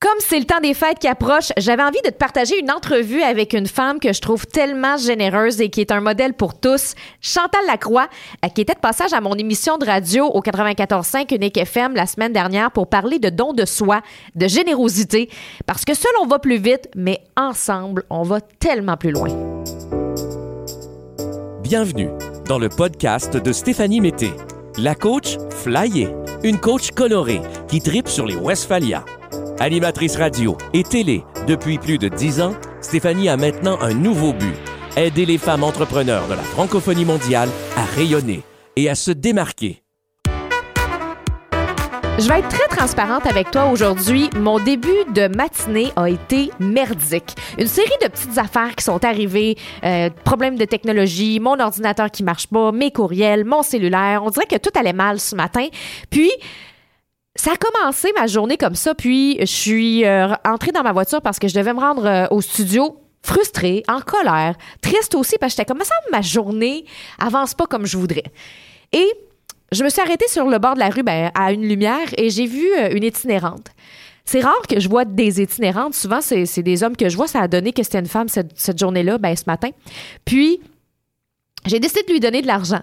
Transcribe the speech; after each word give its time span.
Comme 0.00 0.20
c'est 0.20 0.38
le 0.38 0.44
temps 0.44 0.60
des 0.60 0.74
fêtes 0.74 1.00
qui 1.00 1.08
approche, 1.08 1.50
j'avais 1.56 1.82
envie 1.82 2.00
de 2.04 2.10
te 2.10 2.14
partager 2.14 2.56
une 2.60 2.70
entrevue 2.70 3.20
avec 3.20 3.52
une 3.52 3.66
femme 3.66 3.98
que 3.98 4.12
je 4.12 4.20
trouve 4.20 4.46
tellement 4.46 4.96
généreuse 4.96 5.60
et 5.60 5.70
qui 5.70 5.80
est 5.80 5.90
un 5.90 6.00
modèle 6.00 6.34
pour 6.34 6.60
tous, 6.60 6.94
Chantal 7.20 7.66
Lacroix, 7.66 8.06
euh, 8.44 8.48
qui 8.48 8.60
était 8.60 8.74
de 8.74 8.78
passage 8.78 9.12
à 9.12 9.20
mon 9.20 9.34
émission 9.34 9.76
de 9.76 9.84
radio 9.84 10.26
au 10.26 10.40
94.5 10.40 11.34
Unique 11.34 11.56
FM 11.56 11.96
la 11.96 12.06
semaine 12.06 12.32
dernière 12.32 12.70
pour 12.70 12.86
parler 12.86 13.18
de 13.18 13.28
don 13.28 13.52
de 13.52 13.64
soi, 13.64 14.00
de 14.36 14.46
générosité, 14.46 15.28
parce 15.66 15.84
que 15.84 15.94
seul 15.94 16.12
on 16.22 16.28
va 16.28 16.38
plus 16.38 16.58
vite, 16.58 16.88
mais 16.94 17.20
ensemble, 17.36 18.04
on 18.08 18.22
va 18.22 18.40
tellement 18.40 18.96
plus 18.96 19.10
loin. 19.10 19.30
Bienvenue 21.60 22.10
dans 22.46 22.60
le 22.60 22.68
podcast 22.68 23.36
de 23.36 23.52
Stéphanie 23.52 24.00
Mété, 24.00 24.30
la 24.76 24.94
coach 24.94 25.38
flyée, 25.50 26.14
une 26.44 26.60
coach 26.60 26.92
colorée 26.92 27.42
qui 27.66 27.80
tripe 27.80 28.06
sur 28.06 28.26
les 28.26 28.36
Westphalia. 28.36 29.04
Animatrice 29.60 30.14
radio 30.14 30.56
et 30.72 30.84
télé 30.84 31.24
depuis 31.48 31.78
plus 31.78 31.98
de 31.98 32.06
dix 32.06 32.40
ans, 32.40 32.54
Stéphanie 32.80 33.28
a 33.28 33.36
maintenant 33.36 33.76
un 33.80 33.92
nouveau 33.92 34.32
but 34.32 34.54
aider 34.96 35.26
les 35.26 35.36
femmes 35.36 35.64
entrepreneurs 35.64 36.28
de 36.28 36.34
la 36.34 36.42
francophonie 36.42 37.04
mondiale 37.04 37.48
à 37.76 37.84
rayonner 37.84 38.42
et 38.76 38.88
à 38.88 38.94
se 38.94 39.10
démarquer. 39.10 39.82
Je 42.20 42.28
vais 42.28 42.38
être 42.38 42.48
très 42.48 42.68
transparente 42.68 43.26
avec 43.26 43.50
toi 43.50 43.66
aujourd'hui. 43.66 44.30
Mon 44.36 44.60
début 44.60 45.04
de 45.12 45.26
matinée 45.26 45.90
a 45.96 46.08
été 46.08 46.52
merdique. 46.60 47.34
Une 47.58 47.66
série 47.66 47.90
de 48.00 48.06
petites 48.06 48.38
affaires 48.38 48.76
qui 48.76 48.84
sont 48.84 49.04
arrivées, 49.04 49.56
euh, 49.84 50.08
problèmes 50.24 50.56
de 50.56 50.66
technologie, 50.66 51.40
mon 51.40 51.58
ordinateur 51.58 52.12
qui 52.12 52.22
marche 52.22 52.46
pas, 52.46 52.70
mes 52.70 52.92
courriels, 52.92 53.44
mon 53.44 53.64
cellulaire. 53.64 54.22
On 54.24 54.30
dirait 54.30 54.46
que 54.46 54.56
tout 54.56 54.70
allait 54.78 54.92
mal 54.92 55.18
ce 55.18 55.34
matin. 55.34 55.66
Puis, 56.10 56.30
ça 57.38 57.52
a 57.52 57.56
commencé 57.56 58.12
ma 58.18 58.26
journée 58.26 58.56
comme 58.56 58.74
ça, 58.74 58.96
puis 58.96 59.36
je 59.38 59.44
suis 59.46 60.04
euh, 60.04 60.34
entrée 60.44 60.72
dans 60.72 60.82
ma 60.82 60.92
voiture 60.92 61.22
parce 61.22 61.38
que 61.38 61.46
je 61.46 61.54
devais 61.54 61.72
me 61.72 61.78
rendre 61.78 62.04
euh, 62.04 62.26
au 62.32 62.40
studio 62.40 63.00
frustrée, 63.22 63.84
en 63.86 64.00
colère, 64.00 64.56
triste 64.80 65.14
aussi 65.14 65.36
parce 65.38 65.54
que 65.54 65.58
j'étais 65.58 65.72
comme 65.72 65.84
ça, 65.84 65.94
ma 66.10 66.20
journée 66.20 66.84
avance 67.20 67.54
pas 67.54 67.66
comme 67.66 67.86
je 67.86 67.96
voudrais. 67.96 68.24
Et 68.92 69.06
je 69.70 69.84
me 69.84 69.88
suis 69.88 70.00
arrêtée 70.00 70.26
sur 70.26 70.46
le 70.46 70.58
bord 70.58 70.74
de 70.74 70.80
la 70.80 70.88
rue 70.88 71.04
ben, 71.04 71.30
à 71.34 71.52
une 71.52 71.62
lumière 71.62 72.08
et 72.16 72.28
j'ai 72.28 72.46
vu 72.46 72.66
euh, 72.76 72.90
une 72.90 73.04
itinérante. 73.04 73.68
C'est 74.24 74.40
rare 74.40 74.62
que 74.68 74.80
je 74.80 74.88
vois 74.88 75.04
des 75.04 75.40
itinérantes. 75.40 75.94
Souvent, 75.94 76.20
c'est 76.20 76.62
des 76.62 76.82
hommes 76.82 76.96
que 76.96 77.08
je 77.08 77.16
vois. 77.16 77.28
Ça 77.28 77.40
a 77.40 77.48
donné 77.48 77.72
que 77.72 77.82
c'était 77.82 78.00
une 78.00 78.06
femme 78.06 78.28
cette, 78.28 78.50
cette 78.56 78.78
journée-là, 78.78 79.16
ben, 79.16 79.34
ce 79.34 79.44
matin. 79.46 79.70
Puis, 80.26 80.60
j'ai 81.66 81.80
décidé 81.80 82.02
de 82.02 82.12
lui 82.12 82.20
donner 82.20 82.42
de 82.42 82.46
l'argent. 82.46 82.80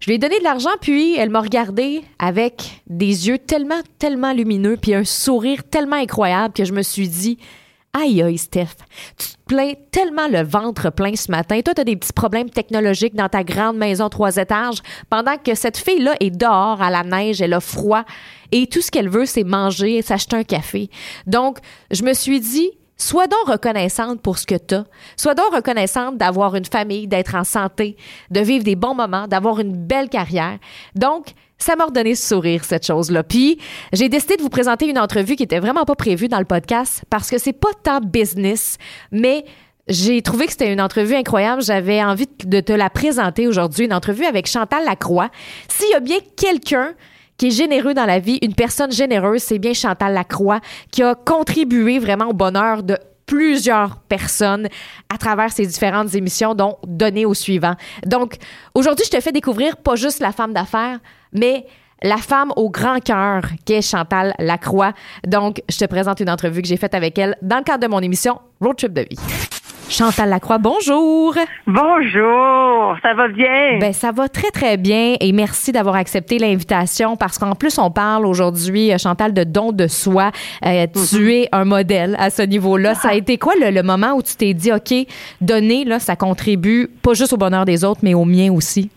Je 0.00 0.06
lui 0.06 0.16
ai 0.16 0.18
donné 0.18 0.38
de 0.38 0.44
l'argent, 0.44 0.70
puis 0.80 1.16
elle 1.16 1.30
m'a 1.30 1.40
regardé 1.40 2.02
avec 2.18 2.82
des 2.86 3.28
yeux 3.28 3.38
tellement, 3.38 3.80
tellement 3.98 4.32
lumineux, 4.32 4.76
puis 4.76 4.94
un 4.94 5.04
sourire 5.04 5.64
tellement 5.64 5.96
incroyable 5.96 6.52
que 6.52 6.64
je 6.64 6.72
me 6.72 6.82
suis 6.82 7.08
dit, 7.08 7.38
aïe, 7.94 8.20
aïe, 8.20 8.36
Steph, 8.36 8.76
tu 9.16 9.28
te 9.28 9.36
plains 9.46 9.72
tellement 9.90 10.28
le 10.28 10.42
ventre 10.42 10.90
plein 10.90 11.16
ce 11.16 11.30
matin. 11.30 11.62
Toi, 11.62 11.72
tu 11.72 11.80
as 11.80 11.84
des 11.84 11.96
petits 11.96 12.12
problèmes 12.12 12.50
technologiques 12.50 13.14
dans 13.14 13.28
ta 13.30 13.42
grande 13.42 13.78
maison 13.78 14.10
trois 14.10 14.36
étages, 14.36 14.82
pendant 15.08 15.38
que 15.38 15.54
cette 15.54 15.78
fille-là 15.78 16.14
est 16.20 16.30
dehors 16.30 16.82
à 16.82 16.90
la 16.90 17.02
neige, 17.02 17.40
elle 17.40 17.54
a 17.54 17.60
froid, 17.60 18.04
et 18.52 18.66
tout 18.66 18.82
ce 18.82 18.90
qu'elle 18.90 19.08
veut, 19.08 19.26
c'est 19.26 19.44
manger 19.44 19.96
et 19.96 20.02
s'acheter 20.02 20.36
un 20.36 20.44
café. 20.44 20.90
Donc, 21.26 21.58
je 21.90 22.02
me 22.02 22.12
suis 22.12 22.40
dit, 22.40 22.70
Sois 22.96 23.26
donc 23.26 23.46
reconnaissante 23.46 24.22
pour 24.22 24.38
ce 24.38 24.46
que 24.46 24.54
tu 24.54 24.74
as. 24.74 24.84
Sois 25.16 25.34
donc 25.34 25.54
reconnaissante 25.54 26.16
d'avoir 26.16 26.56
une 26.56 26.64
famille, 26.64 27.06
d'être 27.06 27.34
en 27.34 27.44
santé, 27.44 27.96
de 28.30 28.40
vivre 28.40 28.64
des 28.64 28.76
bons 28.76 28.94
moments, 28.94 29.28
d'avoir 29.28 29.60
une 29.60 29.76
belle 29.76 30.08
carrière. 30.08 30.58
Donc, 30.94 31.26
ça 31.58 31.76
m'a 31.76 31.84
redonné 31.84 32.14
ce 32.14 32.26
sourire, 32.26 32.64
cette 32.64 32.86
chose-là. 32.86 33.22
Puis, 33.22 33.58
j'ai 33.92 34.08
décidé 34.08 34.36
de 34.36 34.42
vous 34.42 34.48
présenter 34.48 34.88
une 34.88 34.98
entrevue 34.98 35.36
qui 35.36 35.42
était 35.42 35.60
vraiment 35.60 35.84
pas 35.84 35.94
prévue 35.94 36.28
dans 36.28 36.38
le 36.38 36.44
podcast 36.44 37.04
parce 37.10 37.30
que 37.30 37.38
c'est 37.38 37.52
pas 37.52 37.72
tant 37.82 38.00
business, 38.00 38.78
mais 39.12 39.44
j'ai 39.88 40.20
trouvé 40.22 40.46
que 40.46 40.52
c'était 40.52 40.72
une 40.72 40.80
entrevue 40.80 41.14
incroyable. 41.14 41.62
J'avais 41.62 42.02
envie 42.02 42.28
de 42.44 42.60
te 42.60 42.72
la 42.72 42.90
présenter 42.90 43.46
aujourd'hui, 43.46 43.84
une 43.84 43.94
entrevue 43.94 44.24
avec 44.24 44.46
Chantal 44.46 44.84
Lacroix. 44.84 45.30
S'il 45.68 45.90
y 45.90 45.94
a 45.94 46.00
bien 46.00 46.18
quelqu'un 46.36 46.94
qui 47.38 47.48
est 47.48 47.50
généreux 47.50 47.94
dans 47.94 48.06
la 48.06 48.18
vie, 48.18 48.38
une 48.42 48.54
personne 48.54 48.92
généreuse, 48.92 49.42
c'est 49.42 49.58
bien 49.58 49.74
Chantal 49.74 50.14
Lacroix, 50.14 50.60
qui 50.90 51.02
a 51.02 51.14
contribué 51.14 51.98
vraiment 51.98 52.26
au 52.26 52.32
bonheur 52.32 52.82
de 52.82 52.96
plusieurs 53.26 53.96
personnes 54.08 54.68
à 55.12 55.18
travers 55.18 55.52
ses 55.52 55.66
différentes 55.66 56.14
émissions, 56.14 56.54
dont 56.54 56.78
Donner 56.86 57.26
au 57.26 57.34
suivant. 57.34 57.74
Donc, 58.06 58.36
aujourd'hui, 58.74 59.04
je 59.04 59.16
te 59.16 59.20
fais 59.20 59.32
découvrir 59.32 59.76
pas 59.76 59.96
juste 59.96 60.20
la 60.20 60.32
femme 60.32 60.52
d'affaires, 60.52 60.98
mais 61.32 61.66
la 62.02 62.18
femme 62.18 62.52
au 62.56 62.70
grand 62.70 63.00
cœur 63.00 63.42
qui 63.64 63.72
est 63.72 63.82
Chantal 63.82 64.34
Lacroix. 64.38 64.92
Donc, 65.26 65.62
je 65.68 65.78
te 65.78 65.84
présente 65.86 66.20
une 66.20 66.30
entrevue 66.30 66.62
que 66.62 66.68
j'ai 66.68 66.76
faite 66.76 66.94
avec 66.94 67.18
elle 67.18 67.36
dans 67.42 67.58
le 67.58 67.64
cadre 67.64 67.82
de 67.82 67.90
mon 67.90 68.00
émission 68.00 68.40
Road 68.60 68.76
Trip 68.76 68.92
de 68.92 69.02
vie. 69.02 69.45
Chantal 69.88 70.28
Lacroix, 70.30 70.58
bonjour. 70.58 71.34
Bonjour, 71.66 72.96
ça 73.02 73.14
va 73.14 73.28
bien? 73.28 73.78
Ben 73.78 73.92
ça 73.92 74.10
va 74.10 74.28
très 74.28 74.50
très 74.50 74.76
bien 74.76 75.14
et 75.20 75.30
merci 75.30 75.70
d'avoir 75.70 75.94
accepté 75.94 76.38
l'invitation 76.38 77.16
parce 77.16 77.38
qu'en 77.38 77.54
plus 77.54 77.78
on 77.78 77.90
parle 77.92 78.26
aujourd'hui 78.26 78.92
euh, 78.92 78.98
Chantal 78.98 79.32
de 79.32 79.44
don 79.44 79.70
de 79.70 79.86
soi. 79.86 80.32
Euh, 80.64 80.86
tu 80.92 81.20
mhm. 81.20 81.28
es 81.28 81.48
un 81.52 81.64
modèle 81.64 82.16
à 82.18 82.30
ce 82.30 82.42
niveau-là. 82.42 82.94
Ça 82.94 83.10
a 83.10 83.14
été 83.14 83.38
quoi 83.38 83.54
le, 83.60 83.82
moment 83.82 84.14
où 84.14 84.22
tu 84.22 84.34
t'es 84.34 84.54
dit 84.54 84.72
OK, 84.72 84.92
donner 85.40 85.84
là 85.84 86.00
ça 86.00 86.16
contribue 86.16 86.88
pas 87.02 87.14
juste 87.14 87.32
au 87.32 87.36
bonheur 87.36 87.64
des 87.64 87.84
autres 87.84 88.00
mais 88.02 88.14
au 88.14 88.24
mien 88.24 88.50
aussi? 88.52 88.90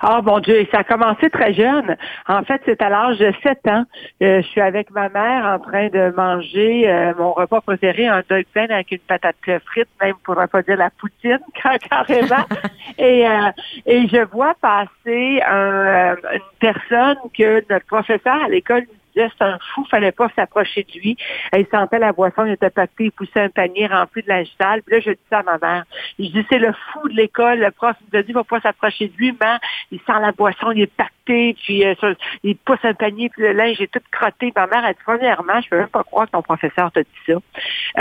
Ah, 0.00 0.20
bon 0.22 0.38
Dieu, 0.40 0.66
ça 0.70 0.78
a 0.78 0.84
commencé 0.84 1.30
très 1.30 1.54
jeune. 1.54 1.96
En 2.28 2.42
fait, 2.42 2.60
c'est 2.64 2.80
à 2.82 2.88
l'âge 2.88 3.18
de 3.18 3.32
7 3.42 3.58
ans. 3.68 3.84
Euh, 4.22 4.42
je 4.42 4.46
suis 4.48 4.60
avec 4.60 4.90
ma 4.90 5.08
mère 5.08 5.44
en 5.44 5.58
train 5.58 5.88
de 5.88 6.14
manger 6.16 6.88
euh, 6.88 7.12
mon 7.18 7.32
repas 7.32 7.60
préféré, 7.60 8.06
un 8.06 8.22
dog 8.28 8.44
plein 8.52 8.66
avec 8.70 8.92
une 8.92 8.98
patate 8.98 9.36
frite, 9.66 9.88
même 10.00 10.14
pour 10.24 10.34
pas 10.34 10.62
dire 10.62 10.76
la 10.76 10.90
poutine, 10.90 11.40
carrément. 11.90 12.44
et, 12.98 13.26
euh, 13.26 13.50
et 13.86 14.08
je 14.08 14.24
vois 14.30 14.54
passer 14.60 15.40
une 15.42 16.16
personne 16.60 17.18
que 17.36 17.64
notre 17.70 17.86
professeur 17.86 18.44
à 18.44 18.48
l'école 18.48 18.84
c'est 19.14 19.44
un 19.44 19.58
fou, 19.74 19.84
fallait 19.90 20.12
pas 20.12 20.28
s'approcher 20.34 20.84
de 20.84 20.98
lui. 20.98 21.16
Il 21.56 21.66
sentait 21.70 21.98
la 21.98 22.12
boisson, 22.12 22.44
il 22.44 22.52
était 22.52 22.70
pacté, 22.70 23.04
il 23.04 23.12
poussait 23.12 23.40
un 23.40 23.48
panier 23.48 23.86
rempli 23.86 24.22
de 24.22 24.28
linge 24.28 24.48
sale. 24.60 24.82
Puis 24.82 24.94
là, 24.94 25.00
je 25.00 25.10
dis 25.10 25.26
ça 25.30 25.40
à 25.40 25.42
ma 25.42 25.58
mère. 25.58 25.84
Je 26.18 26.24
dis, 26.24 26.46
c'est 26.50 26.58
le 26.58 26.72
fou 26.72 27.08
de 27.08 27.14
l'école, 27.14 27.58
le 27.58 27.70
prof 27.70 27.96
il 28.00 28.16
me 28.16 28.22
dit, 28.22 28.30
il 28.30 28.34
va 28.34 28.44
pas 28.44 28.60
s'approcher 28.60 29.08
de 29.08 29.16
lui, 29.16 29.36
mais 29.40 29.56
il 29.90 29.98
sent 29.98 30.20
la 30.20 30.32
boisson, 30.32 30.70
il 30.72 30.82
est 30.82 30.86
pacté, 30.86 31.54
puis 31.62 31.84
euh, 31.84 31.94
il 32.42 32.56
pousse 32.56 32.78
un 32.84 32.94
panier, 32.94 33.28
puis 33.28 33.42
le 33.42 33.52
linge 33.52 33.80
est 33.80 33.92
tout 33.92 34.00
crotté. 34.10 34.52
Ma 34.54 34.66
mère 34.66 34.84
a 34.84 34.92
dit, 34.92 34.98
premièrement, 35.04 35.60
je 35.60 35.68
peux 35.68 35.78
même 35.78 35.88
pas 35.88 36.04
croire 36.04 36.26
que 36.26 36.32
ton 36.32 36.42
professeur 36.42 36.90
t'a 36.92 37.02
dit 37.02 37.08
ça. 37.26 37.34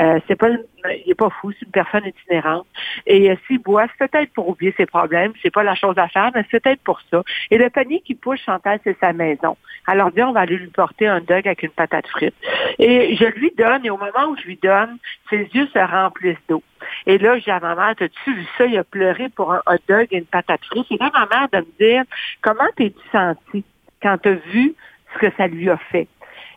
Euh, 0.01 0.19
c'est 0.27 0.35
pas 0.35 0.49
il 1.05 1.11
est 1.11 1.15
pas 1.15 1.29
fou, 1.29 1.51
c'est 1.51 1.65
une 1.65 1.71
personne 1.71 2.05
itinérante. 2.05 2.65
Et 3.05 3.29
euh, 3.29 3.35
s'il 3.47 3.59
boit, 3.59 3.85
c'est 3.87 4.09
peut-être 4.09 4.33
pour 4.33 4.49
oublier 4.49 4.73
ses 4.77 4.85
problèmes, 4.85 5.33
c'est 5.41 5.51
pas 5.51 5.63
la 5.63 5.75
chose 5.75 5.97
à 5.97 6.07
faire, 6.07 6.31
mais 6.33 6.43
c'est 6.49 6.61
peut-être 6.61 6.81
pour 6.81 6.99
ça. 7.11 7.23
Et 7.49 7.57
le 7.57 7.69
panier 7.69 8.01
qui 8.01 8.15
pousse 8.15 8.39
Chantal, 8.41 8.79
c'est 8.83 8.97
sa 8.99 9.13
maison. 9.13 9.57
Alors, 9.87 10.11
bien, 10.11 10.29
on 10.29 10.31
va 10.31 10.41
aller 10.41 10.57
lui 10.57 10.67
porter 10.67 11.00
un 11.07 11.19
dog 11.19 11.47
avec 11.47 11.63
une 11.63 11.71
patate 11.71 12.07
frite. 12.07 12.35
Et 12.79 13.15
je 13.15 13.25
lui 13.25 13.51
donne, 13.57 13.85
et 13.85 13.89
au 13.89 13.97
moment 13.97 14.29
où 14.29 14.37
je 14.37 14.43
lui 14.43 14.59
donne, 14.61 14.97
ses 15.29 15.49
yeux 15.53 15.67
se 15.73 15.79
remplissent 15.79 16.37
d'eau. 16.49 16.63
Et 17.05 17.17
là, 17.17 17.37
j'ai 17.39 17.51
à 17.51 17.59
ma 17.59 17.75
mère, 17.75 17.95
t'as-tu 17.95 18.33
vu 18.33 18.45
ça? 18.57 18.65
Il 18.65 18.77
a 18.77 18.83
pleuré 18.83 19.29
pour 19.29 19.53
un 19.53 19.61
hot 19.67 19.77
dog 19.87 20.07
et 20.11 20.17
une 20.17 20.25
patate 20.25 20.63
frite. 20.65 20.87
Et 20.91 20.97
là, 20.97 21.11
ma 21.13 21.27
mère 21.27 21.49
de 21.51 21.57
me 21.59 21.77
dire, 21.79 22.03
comment 22.41 22.67
t'es-tu 22.75 23.09
senti 23.11 23.63
quand 24.01 24.17
t'as 24.17 24.33
vu 24.33 24.73
ce 25.13 25.19
que 25.19 25.35
ça 25.37 25.47
lui 25.47 25.69
a 25.69 25.77
fait? 25.77 26.07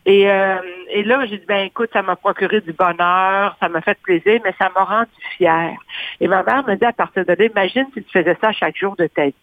Et, 0.07 0.31
euh, 0.31 0.57
et 0.91 1.03
là, 1.03 1.25
j'ai 1.27 1.39
dit, 1.39 1.47
ben 1.47 1.67
écoute, 1.67 1.89
ça 1.93 2.03
m'a 2.03 2.17
procuré 2.17 2.61
du 2.61 2.73
bonheur, 2.73 3.57
ça 3.59 3.69
m'a 3.69 3.81
fait 3.81 3.99
plaisir, 4.03 4.41
mais 4.45 4.55
ça 4.59 4.71
m'a 4.75 4.85
rendu 4.85 5.11
fière. 5.37 5.79
Et 6.21 6.29
ma 6.29 6.43
mère 6.43 6.67
me 6.67 6.75
dit 6.75 6.85
à 6.85 6.93
partir 6.93 7.25
de 7.25 7.33
là, 7.33 7.45
imagine 7.45 7.87
si 7.95 8.03
tu 8.03 8.11
faisais 8.11 8.37
ça 8.41 8.53
chaque 8.53 8.77
jour 8.77 8.97
de 8.97 9.07
ta 9.07 9.27
vie. 9.27 9.35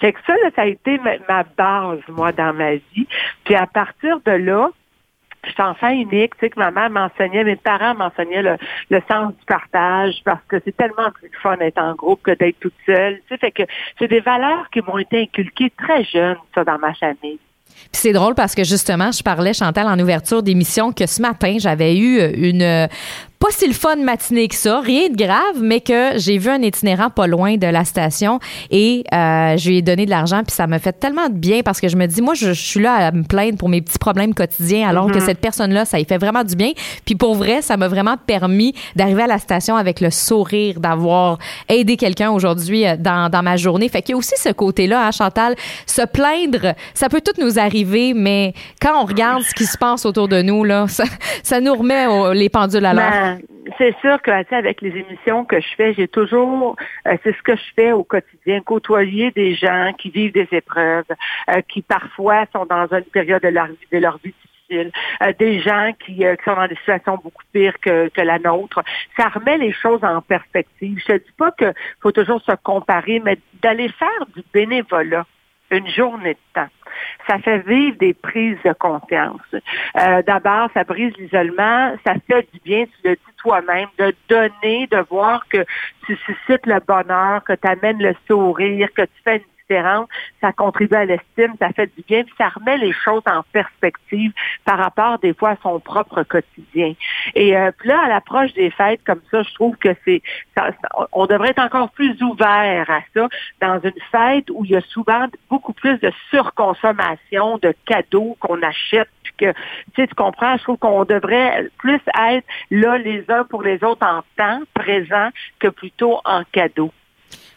Fait 0.00 0.12
que 0.12 0.18
ça, 0.26 0.34
ça 0.56 0.62
a 0.62 0.66
été 0.66 0.98
ma, 1.28 1.42
base, 1.44 2.00
moi, 2.08 2.32
dans 2.32 2.52
ma 2.52 2.74
vie. 2.74 3.06
Puis 3.44 3.54
à 3.54 3.66
partir 3.66 4.20
de 4.24 4.32
là, 4.32 4.70
je 5.44 5.50
suis 5.50 5.62
enfant 5.62 5.88
unique, 5.88 6.34
tu 6.34 6.40
sais, 6.40 6.50
que 6.50 6.58
ma 6.58 6.70
mère 6.70 6.90
m'enseignait, 6.90 7.42
mes 7.42 7.56
parents 7.56 7.94
m'enseignaient 7.94 8.42
le, 8.42 8.56
sens 9.10 9.32
du 9.34 9.44
partage 9.46 10.14
parce 10.24 10.42
que 10.46 10.56
c'est 10.64 10.76
tellement 10.76 11.10
plus 11.10 11.30
fun 11.42 11.56
d'être 11.56 11.78
en 11.78 11.94
groupe 11.94 12.22
que 12.22 12.30
d'être 12.32 12.60
toute 12.60 12.74
seule. 12.86 13.20
Tu 13.22 13.34
sais, 13.34 13.38
fait 13.38 13.50
que 13.50 13.62
c'est 13.98 14.08
des 14.08 14.20
valeurs 14.20 14.70
qui 14.70 14.80
m'ont 14.82 14.98
été 14.98 15.22
inculquées 15.22 15.72
très 15.76 16.04
jeune, 16.04 16.36
ça, 16.54 16.62
dans 16.62 16.78
ma 16.78 16.94
famille. 16.94 17.40
c'est 17.90 18.12
drôle 18.12 18.34
parce 18.36 18.54
que 18.54 18.62
justement, 18.62 19.10
je 19.10 19.22
parlais, 19.22 19.52
Chantal, 19.52 19.88
en 19.88 19.98
ouverture 19.98 20.44
d'émission, 20.44 20.92
que 20.92 21.06
ce 21.06 21.20
matin, 21.20 21.56
j'avais 21.58 21.96
eu 21.96 22.20
une 22.36 22.88
pas 23.42 23.48
si 23.50 23.66
le 23.66 23.72
fun 23.72 23.96
matinée 23.96 24.46
que 24.46 24.54
ça, 24.54 24.78
rien 24.78 25.08
de 25.08 25.16
grave, 25.16 25.60
mais 25.60 25.80
que 25.80 26.12
j'ai 26.14 26.38
vu 26.38 26.48
un 26.48 26.62
itinérant 26.62 27.10
pas 27.10 27.26
loin 27.26 27.56
de 27.56 27.66
la 27.66 27.84
station 27.84 28.38
et 28.70 29.02
euh, 29.12 29.56
je 29.56 29.68
lui 29.68 29.78
ai 29.78 29.82
donné 29.82 30.04
de 30.04 30.10
l'argent 30.10 30.42
puis 30.46 30.54
ça 30.54 30.68
me 30.68 30.78
fait 30.78 30.92
tellement 30.92 31.28
de 31.28 31.34
bien 31.34 31.62
parce 31.64 31.80
que 31.80 31.88
je 31.88 31.96
me 31.96 32.06
dis 32.06 32.22
moi 32.22 32.34
je, 32.34 32.52
suis 32.52 32.78
là 32.78 33.08
à 33.08 33.10
me 33.10 33.24
plaindre 33.24 33.58
pour 33.58 33.68
mes 33.68 33.82
petits 33.82 33.98
problèmes 33.98 34.32
quotidiens 34.32 34.88
alors 34.88 35.10
que 35.10 35.18
mm-hmm. 35.18 35.24
cette 35.24 35.40
personne 35.40 35.72
là 35.72 35.84
ça 35.84 35.98
y 35.98 36.04
fait 36.04 36.18
vraiment 36.18 36.44
du 36.44 36.54
bien. 36.54 36.70
Puis 37.04 37.16
pour 37.16 37.34
vrai 37.34 37.62
ça 37.62 37.76
m'a 37.76 37.88
vraiment 37.88 38.16
permis 38.16 38.76
d'arriver 38.94 39.24
à 39.24 39.26
la 39.26 39.40
station 39.40 39.74
avec 39.74 40.00
le 40.00 40.12
sourire 40.12 40.78
d'avoir 40.78 41.38
aidé 41.68 41.96
quelqu'un 41.96 42.30
aujourd'hui 42.30 42.86
euh, 42.86 42.94
dans, 42.96 43.28
dans 43.28 43.42
ma 43.42 43.56
journée. 43.56 43.88
Fait 43.88 44.02
qu'il 44.02 44.12
y 44.12 44.14
a 44.14 44.18
aussi 44.18 44.34
ce 44.36 44.50
côté 44.50 44.86
là 44.86 45.04
hein, 45.04 45.10
Chantal 45.10 45.56
se 45.86 46.02
plaindre 46.02 46.76
ça 46.94 47.08
peut 47.08 47.20
tout 47.20 47.42
nous 47.42 47.58
arriver 47.58 48.14
mais 48.14 48.54
quand 48.80 49.02
on 49.02 49.04
regarde 49.04 49.42
ce 49.42 49.52
qui 49.52 49.66
se 49.66 49.76
passe 49.76 50.06
autour 50.06 50.28
de 50.28 50.42
nous 50.42 50.62
là 50.62 50.86
ça, 50.86 51.02
ça 51.42 51.60
nous 51.60 51.74
remet 51.74 52.34
les 52.34 52.48
pendules 52.48 52.86
à 52.86 52.94
l'heure 52.94 53.31
ben, 53.32 53.42
c'est 53.78 53.96
sûr 54.00 54.20
que 54.20 54.30
avec 54.30 54.80
les 54.80 54.90
émissions 54.90 55.44
que 55.44 55.60
je 55.60 55.74
fais, 55.76 55.94
j'ai 55.94 56.08
toujours, 56.08 56.76
euh, 57.06 57.16
c'est 57.22 57.36
ce 57.36 57.42
que 57.42 57.56
je 57.56 57.62
fais 57.74 57.92
au 57.92 58.04
quotidien, 58.04 58.60
côtoyer 58.60 59.30
des 59.30 59.54
gens 59.54 59.92
qui 59.98 60.10
vivent 60.10 60.32
des 60.32 60.48
épreuves, 60.52 61.04
euh, 61.50 61.60
qui 61.68 61.82
parfois 61.82 62.46
sont 62.52 62.66
dans 62.66 62.86
une 62.92 63.04
période 63.04 63.42
de 63.42 63.48
leur 63.48 63.68
vie, 64.18 64.34
difficile, 64.68 64.92
euh, 65.22 65.32
des 65.38 65.60
gens 65.60 65.92
qui, 66.04 66.24
sont 66.44 66.54
dans 66.54 66.66
des 66.66 66.76
situations 66.76 67.18
beaucoup 67.22 67.44
pires 67.52 67.78
que, 67.80 68.08
que 68.08 68.20
la 68.20 68.38
nôtre. 68.38 68.82
Ça 69.16 69.28
remet 69.28 69.58
les 69.58 69.72
choses 69.72 70.02
en 70.02 70.20
perspective. 70.20 71.00
Je 71.06 71.12
ne 71.12 71.18
dis 71.18 71.32
pas 71.36 71.52
qu'il 71.52 71.74
faut 72.00 72.12
toujours 72.12 72.42
se 72.42 72.52
comparer, 72.62 73.20
mais 73.20 73.38
d'aller 73.62 73.88
faire 73.88 74.26
du 74.34 74.42
bénévolat 74.52 75.26
une 75.72 75.88
journée 75.88 76.34
de 76.34 76.60
temps. 76.60 76.68
Ça 77.26 77.38
fait 77.38 77.58
vivre 77.60 77.96
des 77.98 78.14
prises 78.14 78.58
de 78.64 78.72
conscience. 78.72 79.40
Euh, 79.54 80.22
D'abord, 80.22 80.68
ça 80.74 80.84
brise 80.84 81.16
l'isolement, 81.16 81.94
ça 82.04 82.14
fait 82.26 82.46
du 82.52 82.60
bien, 82.64 82.84
tu 82.84 83.08
le 83.08 83.14
dis 83.14 83.36
toi-même, 83.38 83.88
de 83.98 84.14
donner, 84.28 84.86
de 84.88 85.04
voir 85.10 85.46
que 85.48 85.64
tu 86.06 86.16
suscites 86.16 86.66
le 86.66 86.80
bonheur, 86.86 87.42
que 87.44 87.54
tu 87.54 87.68
amènes 87.68 88.02
le 88.02 88.14
sourire, 88.26 88.88
que 88.94 89.02
tu 89.02 89.22
fais 89.24 89.36
une 89.36 89.42
ça 90.40 90.52
contribue 90.52 90.96
à 90.96 91.04
l'estime, 91.04 91.54
ça 91.58 91.70
fait 91.70 91.90
du 91.96 92.02
bien, 92.06 92.24
puis 92.24 92.34
ça 92.38 92.48
remet 92.48 92.78
les 92.78 92.92
choses 92.92 93.22
en 93.26 93.42
perspective 93.52 94.32
par 94.64 94.78
rapport 94.78 95.18
des 95.18 95.34
fois 95.34 95.50
à 95.50 95.56
son 95.62 95.80
propre 95.80 96.22
quotidien. 96.22 96.94
Et 97.34 97.56
euh, 97.56 97.70
puis 97.76 97.88
là, 97.88 98.02
à 98.04 98.08
l'approche 98.08 98.52
des 98.54 98.70
fêtes 98.70 99.00
comme 99.04 99.20
ça, 99.30 99.42
je 99.42 99.54
trouve 99.54 99.76
que 99.76 99.94
c'est, 100.04 100.22
on 101.12 101.26
devrait 101.26 101.50
être 101.50 101.62
encore 101.62 101.90
plus 101.90 102.20
ouvert 102.22 102.90
à 102.90 103.00
ça 103.14 103.28
dans 103.60 103.80
une 103.80 104.00
fête 104.10 104.50
où 104.50 104.64
il 104.64 104.72
y 104.72 104.76
a 104.76 104.80
souvent 104.80 105.26
beaucoup 105.48 105.72
plus 105.72 105.98
de 105.98 106.12
surconsommation 106.30 107.58
de 107.58 107.74
cadeaux 107.86 108.36
qu'on 108.40 108.60
achète, 108.62 109.08
puis 109.22 109.32
que, 109.38 109.52
tu 109.52 110.02
sais, 110.02 110.06
tu 110.06 110.14
comprends, 110.14 110.56
je 110.56 110.62
trouve 110.62 110.78
qu'on 110.78 111.04
devrait 111.04 111.68
plus 111.78 112.00
être 112.30 112.46
là 112.70 112.98
les 112.98 113.24
uns 113.28 113.44
pour 113.44 113.62
les 113.62 113.82
autres 113.84 114.06
en 114.06 114.22
temps 114.36 114.62
présent 114.74 115.30
que 115.58 115.68
plutôt 115.68 116.20
en 116.24 116.42
cadeaux. 116.52 116.92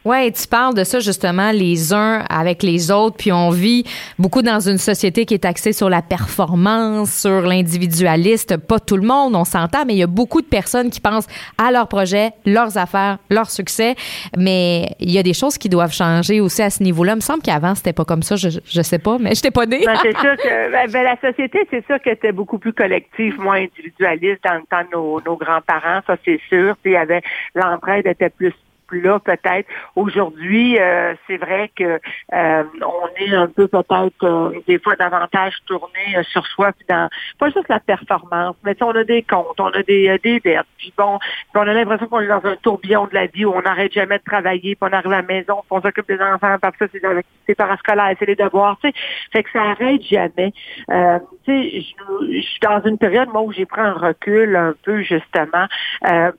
Oui, 0.06 0.32
tu 0.32 0.48
parles 0.48 0.76
de 0.76 0.84
ça 0.84 1.00
justement, 1.00 1.52
les 1.52 1.92
uns 1.92 2.24
avec 2.30 2.62
les 2.62 2.92
autres, 2.92 3.18
puis 3.18 3.32
on 3.32 3.50
vit 3.50 3.84
beaucoup 4.20 4.44
dans 4.44 4.60
une 4.60 4.78
société 4.78 5.26
qui 5.26 5.34
est 5.34 5.46
axée 5.46 5.74
sur 5.74 5.90
la 5.90 6.04
performance, 6.04 7.12
sur 7.12 7.42
l'individualiste. 7.42 8.58
Pas 8.58 8.80
tout 8.80 8.98
le 8.98 9.08
monde, 9.08 9.36
on 9.36 9.46
s'entend, 9.46 9.84
mais 9.84 9.94
il 9.94 9.98
y 9.98 10.04
a 10.04 10.08
beaucoup 10.08 10.42
de 10.42 10.48
personnes 10.48 10.92
qui 10.92 11.02
pensent 11.02 11.28
à 11.58 11.72
leurs 11.72 11.88
projets, 11.88 12.30
leurs 12.46 12.78
affaires, 12.78 13.18
leur 13.32 13.50
succès. 13.50 13.96
Mais 14.38 14.90
il 15.00 15.10
y 15.10 15.18
a 15.18 15.24
des 15.24 15.34
choses 15.34 15.58
qui 15.58 15.70
doivent 15.70 15.94
changer 15.94 16.40
aussi 16.40 16.62
à 16.62 16.70
ce 16.70 16.84
niveau-là. 16.84 17.14
Il 17.14 17.18
me 17.18 17.22
semble 17.22 17.42
qu'avant, 17.42 17.74
c'était 17.74 17.94
pas 17.94 18.06
comme 18.06 18.22
ça. 18.22 18.36
Je, 18.36 18.50
je 18.64 18.82
sais 18.84 19.00
pas, 19.00 19.18
mais 19.20 19.34
je 19.34 19.40
n'étais 19.40 19.52
pas 19.52 19.66
née. 19.66 19.82
Ben, 19.84 19.98
c'est 20.04 20.18
sûr 20.18 20.36
que 20.38 20.72
ben, 20.72 20.92
ben, 20.92 21.04
la 21.04 21.18
société, 21.20 21.68
c'est 21.72 21.84
sûr 21.88 22.00
qu'elle 22.02 22.14
était 22.14 22.32
beaucoup 22.32 22.60
plus 22.60 22.74
collective, 22.74 23.40
moins 23.40 23.58
individualiste 23.58 24.44
dans 24.44 24.54
le 24.54 24.64
temps 24.70 24.84
de 24.84 24.96
nos, 24.96 25.20
nos 25.26 25.36
grands-parents, 25.36 26.02
ça 26.06 26.16
c'est 26.24 26.40
sûr. 26.48 26.76
Puis 26.84 26.92
il 26.92 26.94
y 26.94 26.98
avait 26.98 27.24
l'entraide 27.56 28.06
était 28.06 28.30
plus 28.30 28.54
là 28.92 29.20
peut-être. 29.20 29.68
Aujourd'hui, 29.96 30.80
euh, 30.80 31.14
c'est 31.28 31.38
vrai 31.38 31.72
que 31.76 32.00
euh, 32.34 32.64
on 32.82 33.24
est 33.24 33.34
un 33.34 33.48
peu 33.48 33.68
peut-être 33.68 34.24
euh, 34.24 34.52
des 34.68 34.80
fois 34.80 34.96
davantage 34.96 35.54
tourné 35.66 36.24
sur 36.32 36.46
soi, 36.48 36.72
puis 36.74 36.86
dans 36.88 37.10
pas 37.40 37.50
juste 37.50 37.70
la 37.70 37.80
performance, 37.80 38.56
mais 38.64 38.76
on 38.82 38.92
a 38.92 39.04
des 39.04 39.24
comptes, 39.24 39.60
on 39.60 39.68
a 39.68 39.84
des, 39.84 40.18
des 40.24 40.40
dettes, 40.40 40.66
puis 40.78 40.94
bon, 40.98 41.20
on 41.54 41.60
a 41.60 41.74
l'impression 41.74 42.08
qu'on 42.08 42.22
est 42.22 42.28
dans 42.28 42.46
un 42.46 42.56
tourbillon 42.58 43.08
de 43.08 43.16
la 43.16 43.26
vie 43.28 43.46
où 43.46 43.54
on 43.54 43.62
n'arrête 43.62 43.94
jamais 43.94 44.18
de 44.18 44.24
travailler, 44.24 44.76
puis 44.76 44.90
on 44.90 44.94
arrive 44.94 45.12
à 45.12 45.22
la 45.22 45.28
maison, 45.28 45.56
puis 45.56 45.72
on 45.72 45.82
s'occupe 45.82 46.08
des 46.08 46.20
enfants, 46.20 46.58
parce 46.62 46.78
que 46.78 46.86
c'est 46.92 47.02
c'est 47.48 47.56
parascolaire, 47.56 48.16
c'est 48.18 48.26
les 48.26 48.36
devoirs, 48.36 48.78
tu 48.82 48.90
sais. 48.90 48.96
Fait 49.32 49.44
que 49.44 49.52
ça 49.52 49.62
arrête 49.62 50.02
jamais. 50.04 50.52
Euh, 50.90 51.20
tu 51.46 51.52
sais, 51.52 51.86
je, 52.22 52.42
suis 52.42 52.60
dans 52.62 52.82
une 52.84 52.98
période 52.98 53.30
moi 53.30 53.42
où 53.44 53.52
j'ai 53.52 53.66
pris 53.66 53.82
un 53.82 53.94
recul 53.94 54.56
un 54.56 54.74
peu 54.84 55.02
justement 55.02 55.68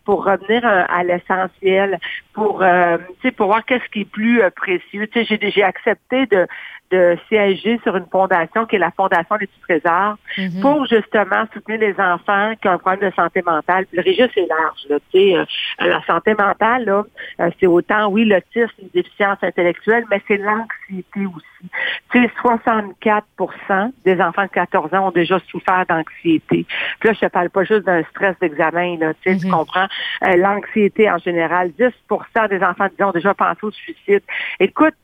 pour 0.05 0.25
revenir 0.25 0.65
à 0.65 1.05
l'essentiel, 1.05 1.99
pour, 2.37 2.63
euh, 2.63 2.99
pour 3.37 3.47
voir 3.47 3.65
qu'est-ce 3.65 3.89
qui 3.91 4.03
est 4.03 4.11
plus 4.11 4.43
euh, 4.43 4.51
précieux. 4.51 5.09
J'ai 5.15 5.63
accepté 5.63 6.27
de, 6.27 6.47
de 6.91 7.17
siéger 7.29 7.81
sur 7.83 7.97
une 7.97 8.07
fondation 8.07 8.67
qui 8.67 8.77
est 8.77 8.79
la 8.79 8.91
Fondation 8.91 9.37
des 9.37 9.49
Trésors 9.63 10.17
mm 10.39 10.61
pour 10.61 10.87
justement 10.87 11.45
soutenir 11.53 11.79
les 11.81 11.95
enfants 12.01 12.55
qui 12.61 12.69
ont 12.69 12.73
un 12.73 12.79
problème 12.79 13.11
de 13.11 13.15
santé 13.15 13.43
mentale. 13.43 13.87
Puis 13.87 13.99
le 13.99 14.03
registre 14.03 14.39
est 14.39 14.47
large. 14.47 14.81
Là, 14.89 14.97
euh, 15.15 15.45
la 15.81 16.03
santé 16.05 16.35
mentale, 16.35 16.85
là, 16.85 17.05
euh, 17.41 17.51
c'est 17.61 17.67
autant, 17.67 18.09
oui, 18.09 18.25
l'autisme, 18.25 18.73
une 18.81 18.89
déficience 18.95 19.39
intellectuelle, 19.43 20.05
mais 20.11 20.23
c'est 20.27 20.39
l'anxiété 20.39 21.27
aussi. 21.27 21.71
Tu 22.13 22.23
sais, 22.23 22.31
64% 22.43 23.93
des 24.05 24.21
enfants 24.21 24.45
de 24.45 24.51
14 24.51 24.95
ans 24.95 25.09
ont 25.09 25.11
déjà 25.11 25.39
souffert 25.51 25.85
d'anxiété. 25.89 26.67
Puis 27.01 27.09
là, 27.09 27.13
je 27.13 27.21
te 27.21 27.27
parle 27.27 27.51
pas 27.51 27.65
juste 27.65 27.85
d'un 27.85 28.03
stress 28.05 28.37
d'examen, 28.41 28.97
là, 28.99 29.15
tu 29.23 29.33
sais, 29.33 29.39
tu 29.39 29.47
mhm. 29.47 29.53
comprends? 29.53 29.87
Euh, 30.25 30.37
l'anxiété 30.37 31.11
en 31.11 31.19
général. 31.19 31.71
10% 31.79 32.49
des 32.49 32.63
enfants, 32.63 32.87
disons, 32.91 33.09
ont 33.09 33.13
déjà 33.13 33.35
pensé 33.35 33.59
au 33.63 33.71
suicide. 33.71 34.23
Écoute, 34.61 34.95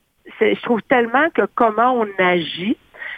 je 0.40 0.62
trouve 0.62 0.82
tellement 0.82 1.28
que 1.30 1.42
comment 1.54 1.94
on 1.94 2.08
agit, 2.18 2.76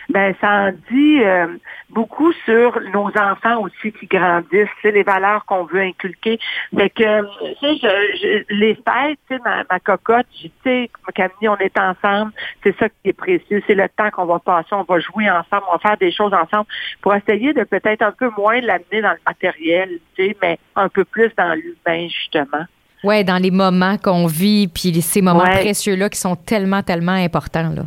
ben 0.08 0.34
ça 0.40 0.50
en 0.50 0.72
dit 0.90 1.22
euh, 1.22 1.46
beaucoup 1.90 2.32
sur 2.44 2.78
nos 2.92 3.08
enfants 3.16 3.62
aussi 3.62 3.92
qui 3.92 4.06
grandissent, 4.06 4.68
les 4.82 5.02
valeurs 5.02 5.44
qu'on 5.46 5.64
veut 5.64 5.80
inculquer. 5.80 6.38
Fait 6.76 6.90
que, 6.90 7.22
tu 7.22 7.78
sais, 7.80 8.14
je, 8.20 8.54
les 8.54 8.74
fêtes, 8.74 9.18
tu 9.28 9.36
sais, 9.36 9.40
ma, 9.44 9.64
ma 9.70 9.80
cocotte, 9.80 10.26
tu 10.40 10.50
sais, 10.62 10.90
Camille, 11.14 11.48
on 11.48 11.56
est 11.58 11.78
ensemble, 11.78 12.32
c'est 12.62 12.76
ça 12.78 12.88
qui 12.88 13.10
est 13.10 13.12
précieux, 13.12 13.62
c'est 13.66 13.74
le 13.74 13.88
temps 13.88 14.10
qu'on 14.10 14.26
va 14.26 14.38
passer, 14.38 14.68
on 14.72 14.82
va 14.82 15.00
jouer 15.00 15.30
ensemble, 15.30 15.64
on 15.68 15.72
va 15.72 15.78
faire 15.78 15.96
des 15.96 16.12
choses 16.12 16.34
ensemble 16.34 16.66
pour 17.00 17.14
essayer 17.14 17.52
de 17.52 17.64
peut-être 17.64 18.02
un 18.02 18.12
peu 18.12 18.30
moins 18.36 18.60
l'amener 18.60 19.00
dans 19.00 19.12
le 19.12 19.20
matériel, 19.26 19.90
tu 20.16 20.26
sais, 20.28 20.36
mais 20.42 20.58
un 20.76 20.88
peu 20.88 21.04
plus 21.04 21.30
dans 21.36 21.54
l'humain, 21.54 22.08
justement. 22.08 22.66
Oui, 23.04 23.22
dans 23.24 23.40
les 23.40 23.50
moments 23.50 23.98
qu'on 23.98 24.26
vit, 24.26 24.66
puis 24.66 25.00
ces 25.02 25.22
moments 25.22 25.44
précieux-là 25.44 26.08
qui 26.08 26.18
sont 26.18 26.36
tellement, 26.36 26.82
tellement 26.82 27.12
importants. 27.12 27.70
Là. 27.70 27.82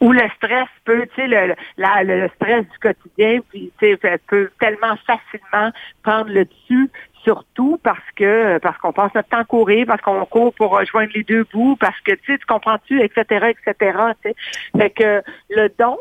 Ou 0.00 0.12
le 0.12 0.22
stress 0.36 0.68
peut, 0.84 1.06
tu 1.14 1.22
sais, 1.22 1.26
le, 1.26 1.54
le 1.76 2.28
stress 2.36 2.64
du 2.68 2.78
quotidien, 2.78 3.40
puis 3.50 3.72
tu 3.78 3.96
sais, 4.00 4.18
peut 4.28 4.50
tellement 4.60 4.96
facilement 5.06 5.72
prendre 6.02 6.30
le 6.30 6.44
dessus 6.44 6.90
surtout 7.24 7.78
parce 7.82 7.98
que 8.14 8.58
parce 8.58 8.78
qu'on 8.78 8.92
passe 8.92 9.12
notre 9.14 9.28
temps 9.28 9.40
à 9.40 9.44
courir, 9.44 9.84
parce 9.86 10.00
qu'on 10.00 10.24
court 10.26 10.54
pour 10.54 10.70
rejoindre 10.70 11.10
les 11.14 11.24
deux 11.24 11.44
bouts, 11.52 11.76
parce 11.76 11.98
que 12.00 12.12
tu 12.12 12.32
sais, 12.32 12.38
tu 12.38 12.46
comprends-tu, 12.46 13.02
etc., 13.02 13.52
etc. 13.52 13.98
Tu 14.22 14.30
sais. 14.30 14.36
Fait 14.78 14.90
que 14.90 15.22
le 15.50 15.68
don, 15.76 15.98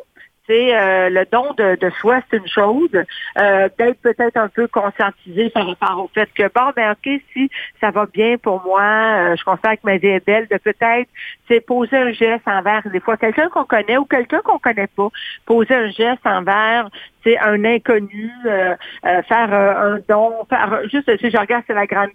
euh, 0.49 1.09
le 1.09 1.25
don 1.31 1.53
de, 1.57 1.75
de 1.75 1.89
soi, 2.01 2.21
c'est 2.29 2.37
une 2.37 2.47
chose. 2.47 2.89
Euh, 3.37 3.69
d'être 3.77 3.99
peut-être 4.01 4.37
un 4.37 4.47
peu 4.47 4.67
conscientisé 4.67 5.49
par 5.49 5.67
rapport 5.67 6.05
au 6.05 6.07
fait 6.13 6.29
que 6.33 6.43
bon, 6.43 6.71
ben 6.75 6.91
ok, 6.91 7.21
si 7.33 7.49
ça 7.81 7.91
va 7.91 8.05
bien 8.05 8.37
pour 8.37 8.63
moi, 8.63 8.81
euh, 8.81 9.35
je 9.35 9.43
constate 9.43 9.81
que 9.81 9.87
ma 9.87 9.97
vie 9.97 10.07
est 10.07 10.25
belle, 10.25 10.47
de 10.49 10.57
peut-être 10.57 11.09
c'est 11.47 11.61
poser 11.61 11.97
un 11.97 12.11
geste 12.11 12.47
envers 12.47 12.81
des 12.91 12.99
fois 12.99 13.17
quelqu'un 13.17 13.49
qu'on 13.49 13.65
connaît 13.65 13.97
ou 13.97 14.05
quelqu'un 14.05 14.41
qu'on 14.43 14.59
connaît 14.59 14.87
pas, 14.87 15.09
poser 15.45 15.73
un 15.73 15.89
geste 15.89 16.25
envers 16.25 16.89
c'est 17.25 17.37
un 17.39 17.65
inconnu, 17.65 18.31
euh, 18.45 18.75
euh, 19.05 19.21
faire 19.23 19.51
euh, 19.51 19.95
un 19.95 19.99
don, 20.07 20.45
faire 20.47 20.81
juste 20.91 21.09
si 21.19 21.31
je 21.31 21.37
regarde 21.37 21.63
c'est 21.65 21.73
la 21.73 21.87
grande 21.87 22.11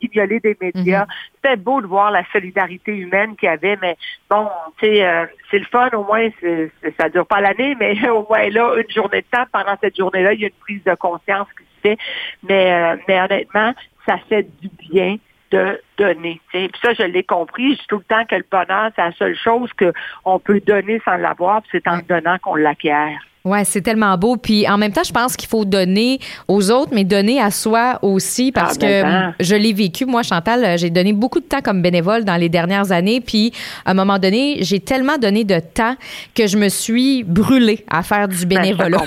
guignolée 0.00 0.40
des 0.40 0.56
médias. 0.60 1.02
Mhm. 1.02 1.12
C'était 1.34 1.56
beau 1.56 1.80
de 1.80 1.86
voir 1.86 2.10
la 2.10 2.24
solidarité 2.32 2.96
humaine 2.96 3.36
qu'il 3.36 3.48
y 3.48 3.52
avait, 3.52 3.76
mais 3.82 3.96
bon, 4.30 4.48
tu 4.78 4.86
sais, 4.86 5.28
c'est 5.54 5.60
le 5.60 5.66
fun, 5.66 5.88
au 5.92 6.02
moins 6.02 6.28
c'est, 6.40 6.72
ça 6.98 7.08
dure 7.08 7.26
pas 7.26 7.40
l'année, 7.40 7.76
mais 7.78 8.08
au 8.10 8.26
moins 8.28 8.48
là, 8.48 8.74
une 8.76 8.90
journée 8.90 9.20
de 9.20 9.26
temps, 9.30 9.44
pendant 9.52 9.76
cette 9.80 9.96
journée-là, 9.96 10.32
il 10.32 10.40
y 10.40 10.44
a 10.44 10.48
une 10.48 10.54
prise 10.54 10.82
de 10.82 10.94
conscience 10.96 11.46
qui 11.56 11.64
se 11.64 11.80
fait. 11.88 11.98
Mais, 12.42 12.96
mais 13.06 13.20
honnêtement, 13.20 13.72
ça 14.06 14.18
fait 14.28 14.48
du 14.60 14.68
bien 14.90 15.16
de 15.52 15.80
donner. 15.96 16.40
Puis 16.48 16.70
ça, 16.82 16.92
je 16.94 17.04
l'ai 17.04 17.22
compris. 17.22 17.74
Je 17.74 17.78
dis 17.78 17.86
tout 17.88 17.98
le 17.98 18.04
temps 18.04 18.24
que 18.24 18.34
le 18.34 18.44
bonheur, 18.50 18.90
c'est 18.96 19.02
la 19.02 19.12
seule 19.12 19.36
chose 19.36 19.70
qu'on 19.72 20.40
peut 20.40 20.60
donner 20.60 21.00
sans 21.04 21.16
l'avoir, 21.16 21.62
c'est 21.70 21.86
en 21.86 21.98
donnant 21.98 22.38
qu'on 22.38 22.56
l'acquiert. 22.56 23.20
Ouais, 23.46 23.62
c'est 23.66 23.82
tellement 23.82 24.16
beau. 24.16 24.36
Puis 24.36 24.66
en 24.66 24.78
même 24.78 24.90
temps, 24.92 25.02
je 25.04 25.12
pense 25.12 25.36
qu'il 25.36 25.50
faut 25.50 25.66
donner 25.66 26.18
aux 26.48 26.70
autres, 26.70 26.92
mais 26.94 27.04
donner 27.04 27.42
à 27.42 27.50
soi 27.50 27.98
aussi 28.00 28.52
parce 28.52 28.76
Ah, 28.76 28.80
ben, 28.80 29.02
que 29.02 29.06
hein. 29.06 29.34
je 29.38 29.54
l'ai 29.54 29.74
vécu. 29.74 30.06
Moi, 30.06 30.22
Chantal, 30.22 30.78
j'ai 30.78 30.88
donné 30.88 31.12
beaucoup 31.12 31.40
de 31.40 31.44
temps 31.44 31.60
comme 31.60 31.82
bénévole 31.82 32.24
dans 32.24 32.36
les 32.36 32.48
dernières 32.48 32.90
années. 32.90 33.20
Puis 33.20 33.52
à 33.84 33.90
un 33.90 33.94
moment 33.94 34.18
donné, 34.18 34.58
j'ai 34.62 34.80
tellement 34.80 35.18
donné 35.18 35.44
de 35.44 35.58
temps 35.60 35.94
que 36.34 36.46
je 36.46 36.56
me 36.56 36.70
suis 36.70 37.22
brûlée 37.22 37.84
à 37.90 38.02
faire 38.02 38.28
du 38.28 38.46
Ben, 38.46 38.62
bénévolat. 38.62 39.02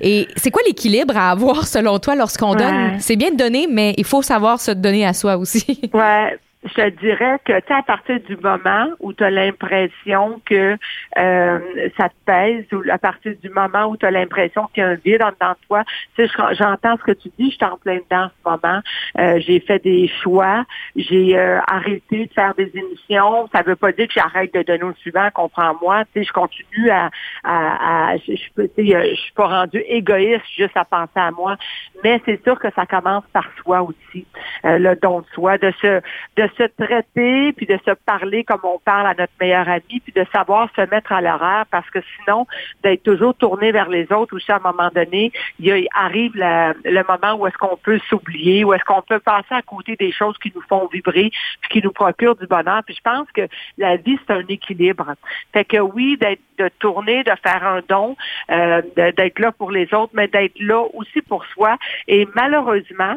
Et 0.00 0.26
c'est 0.36 0.50
quoi 0.50 0.62
l'équilibre 0.66 1.14
à 1.14 1.30
avoir 1.30 1.66
selon 1.66 1.98
toi 1.98 2.14
lorsqu'on 2.14 2.52
Ouais. 2.52 2.56
donne? 2.64 2.96
C'est 2.98 3.16
bien 3.16 3.30
de 3.30 3.36
donner, 3.36 3.66
mais 3.70 3.92
il 3.98 4.04
faut 4.04 4.22
savoir 4.22 4.58
se 4.58 4.70
donner 4.70 5.04
à 5.04 5.12
soi 5.12 5.36
aussi. 5.36 5.80
Ouais. 5.92 6.38
Je 6.64 6.74
te 6.74 6.88
dirais 6.90 7.38
que, 7.44 7.58
tu 7.60 7.72
à 7.72 7.82
partir 7.82 8.20
du 8.20 8.36
moment 8.36 8.86
où 9.00 9.12
tu 9.12 9.24
as 9.24 9.30
l'impression 9.30 10.40
que 10.46 10.76
euh, 11.18 11.58
ça 11.96 12.08
te 12.08 12.14
pèse, 12.24 12.64
ou 12.72 12.82
à 12.88 12.98
partir 12.98 13.34
du 13.42 13.50
moment 13.50 13.86
où 13.86 13.96
tu 13.96 14.06
as 14.06 14.12
l'impression 14.12 14.68
qu'il 14.68 14.82
y 14.82 14.86
a 14.86 14.90
un 14.90 14.94
vide 14.94 15.22
en 15.22 15.30
dedans 15.30 15.52
de 15.60 15.66
toi, 15.66 15.84
tu 16.14 16.24
sais, 16.24 16.28
je- 16.28 16.54
j'entends 16.54 16.96
ce 16.98 17.02
que 17.02 17.12
tu 17.12 17.30
dis, 17.36 17.50
je 17.50 17.56
suis 17.56 17.64
en 17.64 17.76
plein 17.78 17.96
dedans 17.96 18.26
en 18.26 18.28
ce 18.28 18.50
moment. 18.68 18.80
Euh, 19.18 19.40
j'ai 19.40 19.58
fait 19.58 19.82
des 19.82 20.06
choix, 20.22 20.64
j'ai 20.94 21.36
euh, 21.36 21.58
arrêté 21.66 22.26
de 22.26 22.32
faire 22.32 22.54
des 22.54 22.70
émissions. 22.74 23.48
Ça 23.52 23.62
veut 23.62 23.76
pas 23.76 23.90
dire 23.90 24.06
que 24.06 24.14
j'arrête 24.14 24.54
de 24.54 24.62
donner 24.62 24.84
au 24.84 24.94
suivant, 24.94 25.28
comprends-moi. 25.34 26.04
Tu 26.14 26.20
sais, 26.20 26.24
je 26.28 26.32
continue 26.32 26.90
à, 26.90 27.10
à, 27.42 28.10
à- 28.12 28.16
je, 28.18 28.34
je, 28.36 28.62
euh, 28.62 29.10
je 29.10 29.14
suis 29.20 29.32
pas 29.32 29.48
rendue 29.48 29.82
égoïste 29.88 30.44
juste 30.56 30.76
à 30.76 30.84
penser 30.84 31.10
à 31.16 31.32
moi, 31.32 31.56
mais 32.04 32.20
c'est 32.24 32.40
sûr 32.44 32.56
que 32.60 32.68
ça 32.76 32.86
commence 32.86 33.24
par 33.32 33.48
soi 33.60 33.82
aussi, 33.82 34.24
euh, 34.64 34.78
le 34.78 34.94
don 34.94 35.20
de 35.20 35.26
soi, 35.34 35.58
de 35.58 35.72
se 35.80 36.00
de 36.36 36.51
se 36.56 36.64
traiter 36.64 37.52
puis 37.52 37.66
de 37.66 37.78
se 37.84 37.92
parler 38.06 38.44
comme 38.44 38.60
on 38.64 38.78
parle 38.78 39.06
à 39.06 39.14
notre 39.14 39.32
meilleur 39.40 39.68
ami 39.68 40.00
puis 40.00 40.12
de 40.14 40.24
savoir 40.32 40.68
se 40.76 40.82
mettre 40.90 41.12
à 41.12 41.20
l'horaire 41.20 41.64
parce 41.70 41.88
que 41.90 42.00
sinon 42.16 42.46
d'être 42.82 43.02
toujours 43.02 43.34
tourné 43.34 43.72
vers 43.72 43.88
les 43.88 44.10
autres 44.12 44.36
aussi 44.36 44.50
à 44.52 44.56
un 44.56 44.72
moment 44.72 44.90
donné 44.94 45.32
il, 45.58 45.88
arrive 45.94 46.32
le 46.34 47.02
moment 47.06 47.40
où 47.40 47.46
est-ce 47.46 47.56
qu'on 47.58 47.76
peut 47.76 48.00
s'oublier 48.08 48.64
où 48.64 48.72
est-ce 48.72 48.84
qu'on 48.84 49.02
peut 49.02 49.20
passer 49.20 49.54
à 49.54 49.62
côté 49.62 49.96
des 49.96 50.12
choses 50.12 50.36
qui 50.38 50.52
nous 50.54 50.62
font 50.62 50.88
vibrer 50.92 51.30
puis 51.60 51.70
qui 51.70 51.82
nous 51.82 51.92
procurent 51.92 52.36
du 52.36 52.46
bonheur. 52.46 52.82
Puis 52.84 52.96
je 52.96 53.02
pense 53.02 53.30
que 53.32 53.48
la 53.78 53.96
vie 53.96 54.18
c'est 54.26 54.32
un 54.32 54.46
équilibre. 54.48 55.14
Fait 55.52 55.64
que 55.64 55.78
oui 55.78 56.16
d'être 56.16 56.40
de 56.58 56.68
tourner 56.78 57.22
de 57.24 57.32
faire 57.42 57.66
un 57.66 57.80
don 57.88 58.16
euh, 58.50 58.82
d'être 58.96 59.38
là 59.38 59.52
pour 59.52 59.70
les 59.70 59.92
autres 59.94 60.12
mais 60.14 60.28
d'être 60.28 60.58
là 60.60 60.82
aussi 60.94 61.22
pour 61.22 61.44
soi. 61.46 61.76
Et 62.08 62.28
malheureusement 62.34 63.16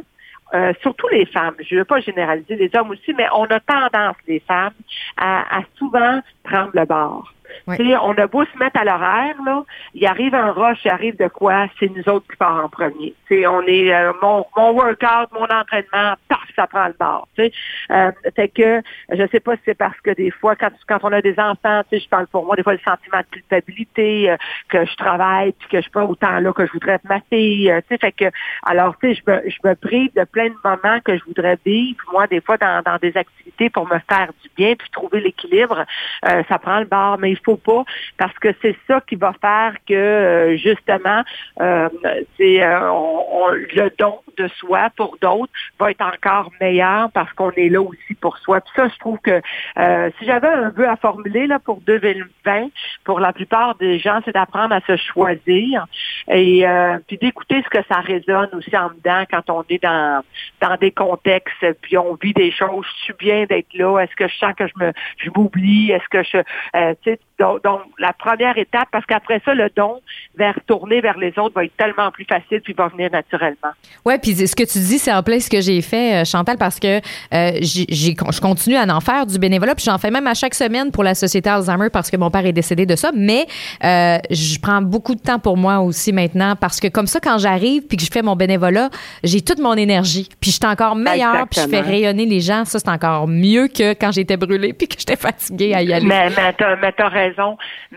euh, 0.53 0.73
surtout 0.81 1.07
les 1.09 1.25
femmes, 1.25 1.55
je 1.59 1.75
ne 1.75 1.79
veux 1.79 1.85
pas 1.85 1.99
généraliser 1.99 2.55
les 2.55 2.69
hommes 2.75 2.91
aussi, 2.91 3.13
mais 3.13 3.27
on 3.33 3.45
a 3.45 3.59
tendance, 3.59 4.15
les 4.27 4.39
femmes, 4.39 4.73
à, 5.17 5.59
à 5.59 5.63
souvent 5.77 6.21
prendre 6.43 6.71
le 6.73 6.85
bord. 6.85 7.34
On 7.67 8.13
a 8.13 8.27
beau 8.27 8.45
se 8.45 8.57
mettre 8.57 8.79
à 8.79 8.85
l'horaire, 8.85 9.35
là, 9.45 9.63
il 9.93 10.05
arrive 10.05 10.35
un 10.35 10.51
rush, 10.51 10.79
il 10.85 10.91
arrive 10.91 11.17
de 11.17 11.27
quoi, 11.27 11.67
c'est 11.79 11.89
nous 11.89 12.07
autres 12.09 12.27
qui 12.29 12.37
part 12.37 12.63
en 12.63 12.69
premier. 12.69 13.13
Tu 13.27 13.35
sais, 13.35 13.47
on 13.47 13.61
est 13.63 13.93
euh, 13.93 14.13
mon, 14.21 14.45
mon 14.55 14.71
workout, 14.71 15.31
mon 15.33 15.45
entraînement, 15.45 16.15
paf, 16.27 16.43
ça 16.55 16.67
prend 16.67 16.87
le 16.87 16.95
bord. 16.99 17.27
Euh, 17.39 18.11
fait 18.35 18.49
que 18.49 18.81
je 19.11 19.27
sais 19.31 19.39
pas 19.39 19.55
si 19.55 19.61
c'est 19.65 19.77
parce 19.77 19.99
que 20.01 20.11
des 20.11 20.31
fois, 20.31 20.55
quand, 20.55 20.69
quand 20.87 20.99
on 21.03 21.11
a 21.11 21.21
des 21.21 21.39
enfants, 21.39 21.81
je 21.91 22.07
parle 22.09 22.27
pour 22.27 22.45
moi, 22.45 22.55
des 22.55 22.63
fois 22.63 22.73
le 22.73 22.79
sentiment 22.79 23.19
de 23.19 23.25
culpabilité, 23.31 24.31
euh, 24.31 24.37
que 24.69 24.85
je 24.85 24.95
travaille, 24.95 25.51
puis 25.53 25.67
que 25.69 25.77
je 25.77 25.81
suis 25.83 25.91
pas 25.91 26.03
autant 26.03 26.39
là 26.39 26.53
que 26.53 26.65
je 26.65 26.71
voudrais 26.71 26.93
être 26.93 27.05
ma 27.05 27.19
fille. 27.29 27.71
euh, 27.71 27.81
fait 27.87 28.11
que 28.11 28.25
alors, 28.65 28.95
je 29.01 29.07
me, 29.07 29.49
je 29.49 29.57
me 29.63 29.75
prive 29.75 30.13
de 30.15 30.23
plein 30.23 30.49
de 30.49 30.55
moments 30.63 30.99
que 31.03 31.17
je 31.17 31.23
voudrais 31.25 31.57
vivre, 31.65 31.99
moi, 32.11 32.27
des 32.27 32.41
fois, 32.41 32.57
dans, 32.57 32.81
dans 32.83 32.97
des 32.97 33.15
activités 33.15 33.69
pour 33.69 33.85
me 33.87 33.99
faire 34.09 34.29
du 34.43 34.49
bien, 34.55 34.75
puis 34.75 34.89
trouver 34.89 35.21
l'équilibre. 35.21 35.85
Euh, 36.29 36.43
ça 36.49 36.59
prend 36.59 36.79
le 36.79 36.85
bord, 36.85 37.17
mais 37.17 37.34
il 37.39 37.43
faut 37.43 37.57
pas, 37.57 37.83
parce 38.17 38.37
que 38.39 38.49
c'est 38.61 38.75
ça 38.87 39.01
qui 39.07 39.15
va 39.15 39.33
faire 39.41 39.73
que, 39.87 39.93
euh, 39.93 40.57
justement, 40.57 41.23
euh, 41.61 41.89
c'est 42.37 42.63
euh, 42.63 42.91
on- 42.91 43.25
on- 43.31 43.51
le 43.51 43.91
don 43.97 44.19
de 44.37 44.47
soi 44.59 44.89
pour 44.97 45.17
d'autres 45.21 45.51
va 45.79 45.91
être 45.91 46.01
encore 46.01 46.51
meilleur 46.59 47.09
parce 47.11 47.31
qu'on 47.33 47.51
est 47.51 47.69
là 47.69 47.81
aussi 47.81 48.13
pour 48.19 48.37
soi. 48.39 48.59
Puis 48.61 48.73
ça, 48.75 48.87
je 48.87 48.97
trouve 48.99 49.17
que 49.19 49.41
euh, 49.77 50.09
si 50.19 50.25
j'avais 50.25 50.47
un 50.47 50.69
vœu 50.69 50.87
à 50.87 50.95
formuler 50.97 51.47
là 51.47 51.59
pour 51.59 51.79
2020, 51.81 52.67
pour 53.05 53.19
la 53.19 53.31
plupart 53.33 53.75
des 53.75 53.99
gens, 53.99 54.19
c'est 54.25 54.33
d'apprendre 54.33 54.73
à 54.75 54.81
se 54.81 54.97
choisir 54.97 55.85
et 56.27 56.67
euh, 56.67 56.97
puis 57.07 57.17
d'écouter 57.17 57.61
ce 57.63 57.69
que 57.69 57.83
ça 57.89 57.99
résonne 58.01 58.49
aussi 58.53 58.75
en 58.75 58.89
dedans 58.89 59.23
quand 59.29 59.49
on 59.49 59.63
est 59.69 59.81
dans 59.81 60.21
dans 60.61 60.75
des 60.75 60.91
contextes 60.91 61.65
puis 61.81 61.97
on 61.97 62.15
vit 62.15 62.33
des 62.33 62.51
choses. 62.51 62.85
Je 62.99 63.03
suis 63.05 63.13
bien 63.19 63.45
d'être 63.45 63.73
là. 63.73 63.99
Est-ce 63.99 64.15
que 64.15 64.27
je 64.27 64.35
sens 64.37 64.53
que 64.55 64.67
je 64.67 64.73
me 64.83 64.91
je 65.17 65.29
m'oublie? 65.35 65.91
Est-ce 65.91 66.07
que 66.09 66.23
je 66.23 66.37
euh, 66.75 66.93
donc, 67.37 67.63
donc, 67.63 67.81
la 67.99 68.13
première 68.13 68.57
étape 68.57 68.87
parce 68.91 69.05
qu'après 69.05 69.41
ça 69.43 69.53
le 69.53 69.69
don 69.75 70.01
vers 70.37 70.55
tourner 70.67 71.01
vers 71.01 71.17
les 71.17 71.37
autres 71.37 71.53
va 71.53 71.65
être 71.65 71.75
tellement 71.75 72.09
plus 72.11 72.25
facile 72.25 72.61
puis 72.61 72.73
va 72.73 72.87
venir 72.87 73.11
naturellement. 73.11 73.71
Ouais, 74.05 74.17
puis 74.17 74.35
ce 74.35 74.55
que 74.55 74.63
tu 74.63 74.79
dis, 74.79 74.99
c'est 74.99 75.11
en 75.11 75.21
plein 75.21 75.39
ce 75.39 75.49
que 75.49 75.59
j'ai 75.59 75.81
fait, 75.81 76.21
euh, 76.21 76.25
Chantal, 76.25 76.57
parce 76.57 76.79
que 76.79 76.97
euh, 76.97 77.51
j'ai, 77.61 77.85
je 77.89 78.41
continue 78.41 78.75
à 78.75 78.83
en 78.83 79.01
faire 79.01 79.25
du 79.25 79.37
bénévolat, 79.37 79.75
puis 79.75 79.85
j'en 79.85 79.97
fais 79.97 80.11
même 80.11 80.27
à 80.27 80.33
chaque 80.33 80.55
semaine 80.55 80.91
pour 80.91 81.03
la 81.03 81.15
Société 81.15 81.49
Alzheimer 81.49 81.89
parce 81.89 82.09
que 82.09 82.17
mon 82.17 82.31
père 82.31 82.45
est 82.45 82.53
décédé 82.53 82.85
de 82.85 82.95
ça. 82.95 83.11
Mais 83.13 83.45
euh, 83.83 84.17
je 84.31 84.59
prends 84.59 84.81
beaucoup 84.81 85.15
de 85.15 85.21
temps 85.21 85.39
pour 85.39 85.57
moi 85.57 85.79
aussi 85.79 86.13
maintenant 86.13 86.55
parce 86.55 86.79
que 86.79 86.87
comme 86.87 87.07
ça, 87.07 87.19
quand 87.19 87.37
j'arrive 87.37 87.83
puis 87.87 87.97
que 87.97 88.03
je 88.03 88.11
fais 88.11 88.21
mon 88.21 88.35
bénévolat, 88.35 88.89
j'ai 89.23 89.41
toute 89.41 89.59
mon 89.59 89.73
énergie, 89.73 90.29
puis 90.39 90.51
je 90.51 90.55
suis 90.55 90.65
encore 90.65 90.95
meilleure, 90.95 91.47
puis 91.49 91.61
je 91.61 91.67
fais 91.67 91.81
rayonner 91.81 92.25
les 92.25 92.39
gens. 92.39 92.63
Ça, 92.65 92.79
c'est 92.79 92.89
encore 92.89 93.27
mieux 93.27 93.67
que 93.67 93.93
quand 93.93 94.11
j'étais 94.11 94.37
brûlée 94.37 94.73
puis 94.73 94.87
que 94.87 94.95
j'étais 94.97 95.17
fatiguée 95.17 95.73
à 95.73 95.81
y 95.81 95.93
aller. 95.93 96.05
Mais, 96.05 96.29
mais 96.29 96.53
t'as, 96.53 96.75
mais 96.77 96.91
t'as 96.91 97.09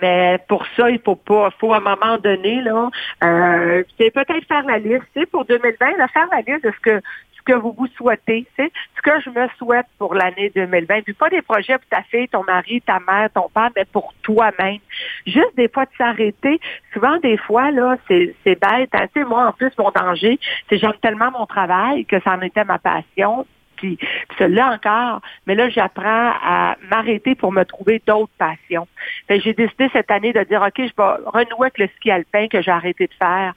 Mais 0.00 0.38
pour 0.48 0.64
ça, 0.76 0.90
il 0.90 1.00
faut 1.00 1.16
pas, 1.16 1.50
faut 1.58 1.72
à 1.72 1.78
un 1.78 1.80
moment 1.80 2.18
donné, 2.18 2.60
là, 2.62 2.90
euh, 3.24 3.82
c'est 3.98 4.10
peut-être 4.10 4.46
faire 4.46 4.64
la 4.64 4.78
liste, 4.78 5.04
tu 5.14 5.20
sais, 5.20 5.26
pour 5.26 5.44
2020, 5.44 5.96
là, 5.96 6.08
faire 6.08 6.28
la 6.30 6.40
liste 6.40 6.64
de 6.64 6.72
ce 6.72 6.80
que 6.80 7.00
ce 7.38 7.52
que 7.54 7.58
vous 7.58 7.72
vous 7.72 7.86
souhaitez, 7.96 8.46
tu 8.56 8.64
sais, 8.64 8.70
ce 8.96 9.02
que 9.02 9.20
je 9.20 9.30
me 9.30 9.48
souhaite 9.56 9.86
pour 9.98 10.14
l'année 10.14 10.50
2020. 10.54 11.02
Puis 11.02 11.14
pas 11.14 11.30
des 11.30 11.40
projets 11.40 11.78
pour 11.78 11.88
ta 11.88 12.02
fille, 12.02 12.28
ton 12.28 12.44
mari, 12.44 12.82
ta 12.82 12.98
mère, 13.00 13.30
ton 13.32 13.48
père, 13.48 13.70
mais 13.74 13.84
pour 13.86 14.12
toi-même. 14.22 14.78
Juste 15.26 15.56
des 15.56 15.68
fois 15.68 15.84
de 15.84 15.90
s'arrêter. 15.96 16.60
Souvent, 16.92 17.16
des 17.18 17.38
fois, 17.38 17.70
là, 17.70 17.96
c'est, 18.08 18.34
bête. 18.44 18.90
hein. 18.92 19.06
Tu 19.14 19.20
sais, 19.20 19.24
moi, 19.24 19.46
en 19.46 19.52
plus, 19.52 19.70
mon 19.78 19.90
danger, 19.90 20.38
c'est 20.68 20.78
j'aime 20.78 20.92
tellement 21.00 21.30
mon 21.30 21.46
travail 21.46 22.04
que 22.04 22.20
ça 22.20 22.32
en 22.32 22.40
était 22.42 22.64
ma 22.64 22.78
passion 22.78 23.46
puis, 23.78 23.96
puis 23.96 24.38
celui-là 24.38 24.74
encore. 24.74 25.20
Mais 25.46 25.54
là, 25.54 25.68
j'apprends 25.68 26.32
à 26.42 26.76
m'arrêter 26.90 27.34
pour 27.34 27.52
me 27.52 27.64
trouver 27.64 28.02
d'autres 28.06 28.32
passions. 28.38 28.86
J'ai 29.30 29.54
décidé 29.54 29.88
cette 29.92 30.10
année 30.10 30.32
de 30.32 30.42
dire, 30.44 30.62
OK, 30.62 30.74
je 30.76 30.82
vais 30.82 31.14
renouer 31.26 31.66
avec 31.66 31.78
le 31.78 31.88
ski 31.96 32.10
alpin 32.10 32.48
que 32.48 32.60
j'ai 32.60 32.70
arrêté 32.70 33.06
de 33.06 33.14
faire, 33.14 33.54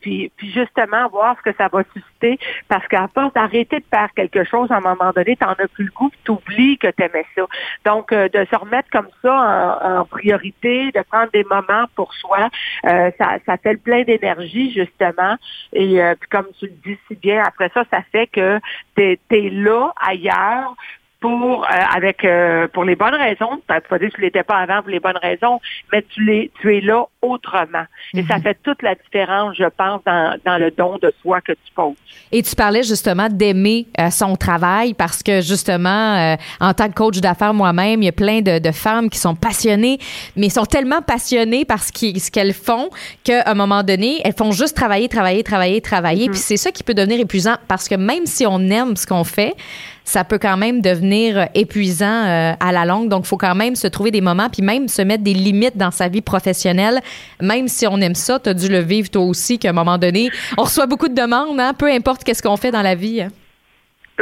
puis, 0.00 0.30
puis 0.36 0.52
justement 0.52 1.08
voir 1.08 1.36
ce 1.38 1.50
que 1.50 1.56
ça 1.56 1.68
va 1.68 1.82
susciter, 1.92 2.38
parce 2.68 2.86
qu'à 2.88 3.08
force 3.12 3.32
d'arrêter 3.34 3.80
de 3.80 3.84
faire 3.90 4.08
quelque 4.14 4.44
chose, 4.44 4.70
à 4.70 4.76
un 4.76 4.80
moment 4.80 5.12
donné, 5.14 5.36
t'en 5.36 5.52
as 5.52 5.68
plus 5.68 5.84
le 5.84 5.90
goût, 5.90 6.10
tu 6.24 6.30
oublies 6.32 6.78
que 6.78 6.88
t'aimais 6.88 7.26
ça. 7.34 7.42
Donc, 7.84 8.12
euh, 8.12 8.28
de 8.28 8.44
se 8.44 8.56
remettre 8.56 8.88
comme 8.90 9.08
ça 9.22 9.80
en, 9.82 10.04
priorité, 10.04 10.90
de 10.92 11.02
prendre 11.02 11.30
des 11.32 11.44
moments 11.44 11.86
pour 11.94 12.12
soi, 12.14 12.48
euh, 12.86 13.10
ça, 13.18 13.38
ça 13.46 13.56
fait 13.56 13.72
le 13.72 13.78
plein 13.78 14.02
d'énergie, 14.02 14.72
justement. 14.72 15.36
Et 15.72 16.02
euh, 16.02 16.14
puis 16.18 16.28
comme 16.28 16.46
tu 16.58 16.66
le 16.66 16.74
dis 16.84 16.98
si 17.08 17.14
bien, 17.16 17.42
après 17.44 17.70
ça, 17.74 17.84
ça 17.90 18.02
fait 18.12 18.26
que 18.26 18.60
t'es 18.94 19.18
es 19.30 19.50
là, 19.50 19.92
ailleurs, 20.00 20.74
pour 21.22 21.64
euh, 21.64 21.66
avec 21.96 22.24
euh, 22.24 22.68
pour 22.68 22.84
les 22.84 22.96
bonnes 22.96 23.14
raisons. 23.14 23.56
Tu 23.68 23.88
pas 23.88 23.98
dit 23.98 24.08
que 24.10 24.16
tu 24.16 24.20
l'étais 24.20 24.42
pas 24.42 24.56
avant 24.58 24.82
pour 24.82 24.90
les 24.90 25.00
bonnes 25.00 25.18
raisons, 25.22 25.58
mais 25.90 26.02
tu 26.12 26.22
l'es 26.24 26.50
tu 26.60 26.76
es 26.76 26.80
là 26.82 27.04
autrement. 27.22 27.84
Et 28.12 28.22
ça 28.24 28.38
fait 28.40 28.58
toute 28.62 28.82
la 28.82 28.94
différence, 28.96 29.56
je 29.56 29.64
pense, 29.64 30.00
dans, 30.04 30.36
dans 30.44 30.58
le 30.58 30.70
don 30.72 30.98
de 31.00 31.10
soi 31.22 31.40
que 31.40 31.52
tu 31.52 31.72
poses. 31.74 31.94
Et 32.32 32.42
tu 32.42 32.54
parlais 32.56 32.82
justement 32.82 33.28
d'aimer 33.30 33.86
euh, 34.00 34.10
son 34.10 34.34
travail 34.36 34.92
parce 34.94 35.22
que 35.22 35.40
justement, 35.40 36.16
euh, 36.16 36.36
en 36.60 36.74
tant 36.74 36.88
que 36.88 36.94
coach 36.94 37.20
d'affaires 37.20 37.54
moi-même, 37.54 38.02
il 38.02 38.06
y 38.06 38.08
a 38.08 38.12
plein 38.12 38.40
de, 38.40 38.58
de 38.58 38.72
femmes 38.72 39.08
qui 39.08 39.18
sont 39.18 39.36
passionnées, 39.36 39.98
mais 40.36 40.48
sont 40.50 40.66
tellement 40.66 41.00
passionnées 41.00 41.64
par 41.64 41.82
ce 41.82 41.92
qui- 41.92 42.18
ce 42.18 42.30
qu'elles 42.30 42.52
font 42.54 42.90
qu'à 43.24 43.44
un 43.46 43.54
moment 43.54 43.82
donné, 43.84 44.20
elles 44.24 44.34
font 44.36 44.50
juste 44.50 44.76
travailler, 44.76 45.08
travailler, 45.08 45.42
travailler, 45.44 45.80
travailler. 45.80 46.28
Puis 46.28 46.38
c'est 46.40 46.56
ça 46.56 46.72
qui 46.72 46.82
peut 46.82 46.94
devenir 46.94 47.20
épuisant 47.20 47.54
parce 47.68 47.88
que 47.88 47.94
même 47.94 48.26
si 48.26 48.44
on 48.46 48.58
aime 48.70 48.96
ce 48.96 49.06
qu'on 49.06 49.24
fait, 49.24 49.54
ça 50.04 50.24
peut 50.24 50.38
quand 50.38 50.56
même 50.56 50.80
devenir 50.80 51.38
euh, 51.38 51.44
épuisant 51.54 52.24
euh, 52.26 52.52
à 52.58 52.72
la 52.72 52.84
longue. 52.84 53.08
Donc, 53.08 53.24
il 53.24 53.28
faut 53.28 53.36
quand 53.36 53.54
même 53.54 53.74
se 53.76 53.86
trouver 53.86 54.10
des 54.10 54.20
moments, 54.20 54.48
puis 54.50 54.62
même 54.62 54.88
se 54.88 55.02
mettre 55.02 55.22
des 55.22 55.34
limites 55.34 55.76
dans 55.76 55.90
sa 55.90 56.08
vie 56.08 56.22
professionnelle. 56.22 57.00
Même 57.40 57.68
si 57.68 57.86
on 57.86 57.98
aime 57.98 58.14
ça, 58.14 58.38
tu 58.38 58.48
as 58.48 58.54
dû 58.54 58.68
le 58.68 58.80
vivre 58.80 59.10
toi 59.10 59.22
aussi, 59.22 59.58
qu'à 59.58 59.70
un 59.70 59.72
moment 59.72 59.98
donné, 59.98 60.30
on 60.58 60.62
reçoit 60.62 60.86
beaucoup 60.86 61.08
de 61.08 61.14
demandes, 61.14 61.58
hein, 61.60 61.72
peu 61.78 61.86
importe 61.86 62.24
qu'est-ce 62.24 62.42
qu'on 62.42 62.56
fait 62.56 62.70
dans 62.70 62.82
la 62.82 62.94
vie. 62.94 63.26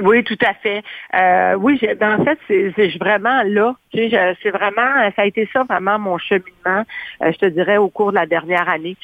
Oui, 0.01 0.23
tout 0.23 0.39
à 0.47 0.55
fait. 0.55 0.83
Euh, 1.15 1.55
oui, 1.55 1.81
ben, 1.99 2.21
en 2.21 2.25
fait, 2.25 2.39
c'est 2.47 2.97
vraiment 2.99 3.43
là. 3.45 3.75
C'est 3.93 4.51
vraiment, 4.51 5.11
ça 5.17 5.23
a 5.23 5.27
été 5.27 5.49
ça 5.53 5.65
vraiment 5.65 5.99
mon 5.99 6.17
cheminement, 6.17 6.85
je 7.21 7.37
te 7.37 7.47
dirais, 7.47 7.77
au 7.77 7.89
cours 7.89 8.11
de 8.11 8.17
la 8.17 8.27
dernière 8.27 8.69
année. 8.69 8.97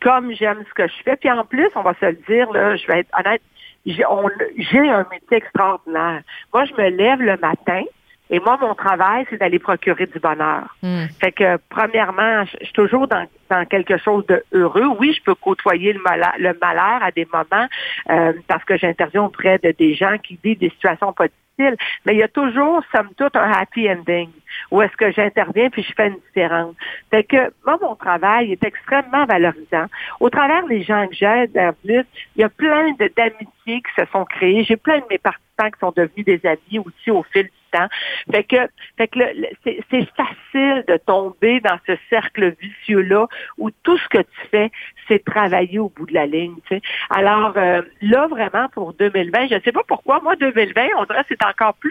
Comme 0.00 0.32
j'aime 0.32 0.64
ce 0.66 0.74
que 0.74 0.88
je 0.88 1.02
fais, 1.04 1.16
puis 1.16 1.30
en 1.30 1.44
plus, 1.44 1.68
on 1.76 1.82
va 1.82 1.92
se 2.00 2.06
le 2.06 2.18
dire, 2.26 2.50
là, 2.50 2.76
je 2.76 2.86
vais 2.86 3.00
être 3.00 3.10
honnête, 3.18 3.42
j'ai 3.86 4.04
un 4.04 5.06
métier 5.10 5.36
extraordinaire. 5.36 6.22
Moi, 6.52 6.64
je 6.64 6.74
me 6.74 6.90
lève 6.90 7.20
le 7.20 7.36
matin, 7.38 7.82
Et 8.30 8.38
moi, 8.38 8.56
mon 8.60 8.74
travail, 8.74 9.26
c'est 9.28 9.38
d'aller 9.38 9.58
procurer 9.58 10.06
du 10.06 10.18
bonheur. 10.20 10.76
Hmm. 10.82 11.06
Fait 11.20 11.32
que, 11.32 11.58
premièrement, 11.68 12.44
je 12.44 12.64
suis 12.64 12.72
toujours 12.72 13.08
dans, 13.08 13.26
dans 13.50 13.64
quelque 13.66 13.98
chose 13.98 14.24
de 14.26 14.42
heureux. 14.52 14.86
Oui, 14.98 15.12
je 15.12 15.22
peux 15.22 15.34
côtoyer 15.34 15.92
le 15.92 16.00
malheur, 16.00 16.32
le 16.38 16.56
malheur 16.60 17.02
à 17.02 17.10
des 17.10 17.26
moments 17.32 17.66
euh, 18.08 18.32
parce 18.46 18.64
que 18.64 18.76
j'interviens 18.76 19.24
auprès 19.24 19.58
de 19.58 19.72
des 19.76 19.94
gens 19.94 20.16
qui 20.22 20.38
vivent 20.42 20.58
des 20.58 20.70
situations 20.70 21.12
pas 21.12 21.26
difficiles, 21.26 21.76
mais 22.04 22.14
il 22.14 22.18
y 22.18 22.22
a 22.22 22.28
toujours, 22.28 22.82
somme 22.94 23.10
toute, 23.16 23.36
un 23.36 23.50
happy 23.50 23.90
ending 23.90 24.30
où 24.70 24.82
est-ce 24.82 24.96
que 24.96 25.10
j'interviens 25.12 25.70
puis 25.70 25.82
je 25.82 25.92
fais 25.94 26.08
une 26.08 26.18
différence. 26.26 26.74
Fait 27.10 27.24
que, 27.24 27.52
moi, 27.64 27.78
mon 27.80 27.94
travail 27.94 28.52
est 28.52 28.64
extrêmement 28.64 29.24
valorisant. 29.24 29.86
Au 30.20 30.30
travers 30.30 30.66
des 30.66 30.82
gens 30.82 31.06
que 31.08 31.14
j'aide, 31.14 31.56
en 31.56 31.72
plus, 31.72 32.04
il 32.36 32.40
y 32.40 32.44
a 32.44 32.48
plein 32.48 32.92
d'amitiés 33.16 33.82
qui 33.82 33.94
se 33.96 34.04
sont 34.12 34.24
créées. 34.24 34.64
J'ai 34.64 34.76
plein 34.76 34.98
de 34.98 35.04
mes 35.10 35.18
participants 35.18 35.70
qui 35.70 35.80
sont 35.80 35.92
devenus 35.96 36.24
des 36.24 36.40
amis 36.46 36.78
aussi 36.84 37.10
au 37.10 37.22
fil 37.22 37.44
du 37.44 37.50
temps. 37.70 37.88
Fait 38.30 38.44
que, 38.44 38.56
fait 38.96 39.08
que 39.08 39.18
le- 39.18 39.32
le- 39.42 39.48
c'est 39.64 39.80
c'est 39.90 40.06
facile 40.16 40.84
de 40.88 40.96
tomber 40.98 41.60
dans 41.60 41.78
ce 41.86 41.92
cercle 42.08 42.54
vicieux-là 42.60 43.26
où 43.58 43.70
tout 43.82 43.96
ce 43.98 44.08
que 44.08 44.18
tu 44.18 44.48
fais, 44.50 44.70
c'est 45.08 45.24
travailler 45.24 45.78
au 45.78 45.88
bout 45.88 46.06
de 46.06 46.14
la 46.14 46.26
ligne. 46.26 46.54
tu 46.68 46.76
sais. 46.76 46.82
Alors 47.10 47.52
euh, 47.56 47.82
là, 48.02 48.26
vraiment, 48.28 48.68
pour 48.72 48.92
2020, 48.94 49.48
je 49.48 49.54
ne 49.54 49.60
sais 49.60 49.72
pas 49.72 49.82
pourquoi, 49.86 50.20
moi, 50.20 50.36
2020, 50.36 50.86
on 50.98 51.04
dirait 51.04 51.20
que 51.22 51.28
c'est 51.30 51.44
encore 51.46 51.74
plus 51.74 51.90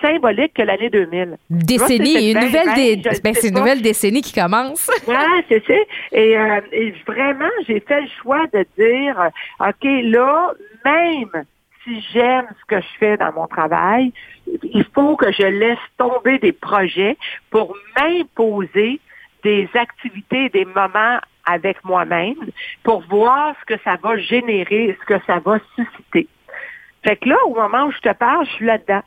symbolique 0.00 0.54
que 0.54 0.62
l'année 0.62 0.90
2000. 0.90 1.36
Décennie, 1.50 2.12
c'est 2.12 2.30
une 2.32 2.40
nouvelle, 2.40 2.66
ben, 2.66 2.74
dé- 2.74 3.20
ben, 3.22 3.34
c'est 3.34 3.48
une 3.48 3.54
nouvelle 3.54 3.82
décennie 3.82 4.22
qui 4.22 4.32
commence. 4.32 4.90
Ouais, 5.06 5.44
c'est 5.48 5.64
ça. 5.66 5.74
Et, 6.12 6.36
euh, 6.36 6.60
et 6.72 6.94
vraiment, 7.06 7.50
j'ai 7.66 7.80
fait 7.80 8.00
le 8.00 8.08
choix 8.20 8.44
de 8.52 8.64
dire, 8.78 9.20
euh, 9.20 9.68
OK, 9.68 9.84
là, 10.10 10.52
même 10.84 11.44
si 11.84 12.00
j'aime 12.12 12.46
ce 12.60 12.64
que 12.66 12.80
je 12.80 12.98
fais 12.98 13.16
dans 13.16 13.32
mon 13.32 13.46
travail, 13.46 14.12
il 14.62 14.84
faut 14.94 15.16
que 15.16 15.32
je 15.32 15.42
laisse 15.42 15.78
tomber 15.98 16.38
des 16.38 16.52
projets 16.52 17.16
pour 17.50 17.76
m'imposer 17.96 19.00
des 19.42 19.68
activités, 19.74 20.48
des 20.50 20.64
moments 20.64 21.18
avec 21.44 21.82
moi-même 21.84 22.36
pour 22.84 23.02
voir 23.08 23.54
ce 23.60 23.74
que 23.74 23.80
ça 23.82 23.96
va 24.02 24.16
générer, 24.16 24.96
ce 25.00 25.06
que 25.06 25.24
ça 25.26 25.40
va 25.40 25.58
susciter. 25.74 26.28
Fait 27.04 27.16
que 27.16 27.28
là, 27.28 27.36
au 27.46 27.54
moment 27.54 27.86
où 27.86 27.92
je 27.92 27.98
te 27.98 28.12
parle, 28.14 28.46
je 28.46 28.52
suis 28.52 28.66
là-dedans. 28.66 29.02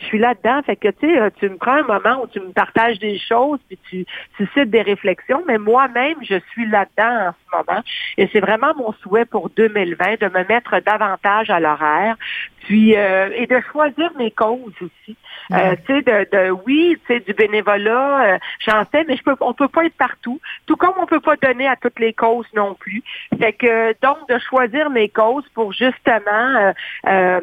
Je 0.00 0.06
suis 0.06 0.18
là-dedans. 0.18 0.62
Fait 0.62 0.76
que, 0.76 0.88
tu 0.88 1.08
sais, 1.08 1.20
euh, 1.20 1.30
tu 1.38 1.48
me 1.48 1.56
prends 1.56 1.74
un 1.74 1.82
moment 1.82 2.22
où 2.22 2.26
tu 2.26 2.40
me 2.40 2.52
partages 2.52 2.98
des 2.98 3.18
choses, 3.18 3.60
puis 3.68 3.78
tu 3.88 4.06
suscites 4.36 4.70
des 4.70 4.82
réflexions, 4.82 5.42
mais 5.46 5.58
moi-même, 5.58 6.16
je 6.22 6.40
suis 6.52 6.66
là-dedans 6.66 7.28
en 7.28 7.32
ce 7.32 7.56
moment. 7.56 7.82
Et 8.16 8.28
c'est 8.32 8.40
vraiment 8.40 8.74
mon 8.76 8.92
souhait 9.02 9.24
pour 9.24 9.50
2020 9.50 10.20
de 10.20 10.26
me 10.26 10.44
mettre 10.48 10.80
davantage 10.80 11.50
à 11.50 11.60
l'horaire, 11.60 12.16
puis 12.64 12.96
euh, 12.96 13.30
et 13.34 13.46
de 13.46 13.60
choisir 13.72 14.10
mes 14.16 14.30
causes 14.30 14.74
aussi. 14.80 15.16
Euh, 15.52 15.74
tu 15.86 15.94
sais, 15.94 16.02
de, 16.02 16.28
de 16.30 16.50
oui, 16.66 16.96
tu 17.06 17.14
sais, 17.14 17.20
du 17.20 17.32
bénévolat, 17.32 18.34
euh, 18.34 18.38
j'en 18.66 18.84
fais, 18.84 19.04
mais 19.08 19.16
je 19.16 19.22
peux, 19.22 19.34
on 19.40 19.52
peut 19.52 19.68
pas 19.68 19.84
être 19.84 19.96
partout. 19.96 20.40
Tout 20.66 20.76
comme 20.76 20.94
on 20.98 21.06
peut 21.06 21.20
pas 21.20 21.36
donner 21.36 21.66
à 21.66 21.76
toutes 21.76 21.98
les 21.98 22.12
causes 22.12 22.46
non 22.54 22.74
plus. 22.74 23.02
Fait 23.38 23.52
que 23.52 23.94
donc 24.00 24.28
de 24.28 24.38
choisir 24.38 24.90
mes 24.90 25.08
causes 25.08 25.48
pour 25.54 25.72
justement 25.72 26.30
euh, 26.30 26.72
euh, 27.06 27.40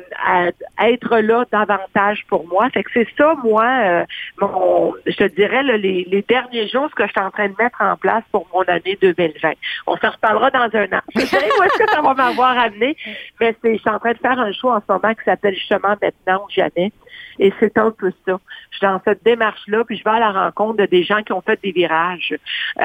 être 0.80 1.18
là 1.20 1.46
davantage 1.52 2.26
pour 2.30 2.47
moi. 2.52 2.70
Fait 2.70 2.84
que 2.84 2.90
c'est 2.94 3.08
ça, 3.18 3.36
moi, 3.44 3.66
euh, 3.66 4.06
mon, 4.40 4.94
je 5.06 5.16
te 5.16 5.24
dirais 5.36 5.64
les, 5.64 6.26
derniers 6.28 6.68
jours, 6.68 6.88
ce 6.90 6.96
que 6.96 7.06
je 7.06 7.12
suis 7.12 7.22
en 7.22 7.32
train 7.32 7.48
de 7.48 7.56
mettre 7.60 7.82
en 7.82 7.96
place 7.96 8.24
pour 8.32 8.48
mon 8.54 8.62
année 8.64 8.98
2020. 9.02 9.52
On 9.88 9.98
s'en 9.98 10.12
reparlera 10.12 10.50
dans 10.52 10.70
un 10.74 10.98
an. 10.98 11.02
Je 11.16 11.22
sais 11.22 11.38
où 11.38 11.64
est-ce 11.64 11.78
que 11.78 11.90
ça 11.92 12.02
va 12.02 12.14
m'avoir 12.14 12.58
amené, 12.58 12.96
mais 13.40 13.56
c'est, 13.62 13.76
je 13.76 13.80
suis 13.80 13.90
en 13.90 14.00
train 14.00 14.14
de 14.14 14.18
faire 14.18 14.40
un 14.40 14.52
show 14.52 14.70
en 14.70 14.80
ce 14.80 14.92
moment 14.92 15.14
qui 15.14 15.24
s'appelle 15.24 15.56
justement 15.56 15.96
Maintenant 16.02 16.44
ou 16.46 16.50
jamais. 16.50 16.92
Et 17.40 17.54
c'est 17.60 17.78
un 17.78 17.92
peu 17.92 18.12
ça. 18.26 18.40
Je 18.72 18.78
suis 18.78 18.86
dans 18.86 19.02
cette 19.06 19.24
démarche-là, 19.24 19.84
puis 19.86 19.98
je 19.98 20.04
vais 20.04 20.16
à 20.16 20.20
la 20.20 20.32
rencontre 20.32 20.78
de 20.78 20.86
des 20.86 21.04
gens 21.04 21.22
qui 21.24 21.34
ont 21.34 21.42
fait 21.42 21.60
des 21.62 21.72
virages. 21.72 22.36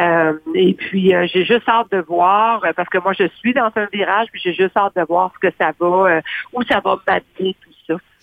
Euh, 0.00 0.34
et 0.54 0.74
puis, 0.74 1.14
euh, 1.14 1.26
j'ai 1.32 1.44
juste 1.44 1.68
hâte 1.68 1.90
de 1.90 1.98
voir, 1.98 2.62
parce 2.76 2.88
que 2.88 2.98
moi, 2.98 3.12
je 3.12 3.28
suis 3.38 3.54
dans 3.54 3.70
un 3.76 3.86
virage, 3.92 4.28
puis 4.32 4.40
j'ai 4.44 4.54
juste 4.54 4.76
hâte 4.76 4.96
de 4.96 5.02
voir 5.02 5.32
ce 5.34 5.48
que 5.48 5.54
ça 5.58 5.72
va, 5.78 6.20
où 6.52 6.62
ça 6.64 6.80
va 6.80 6.98
m'amener. 7.06 7.56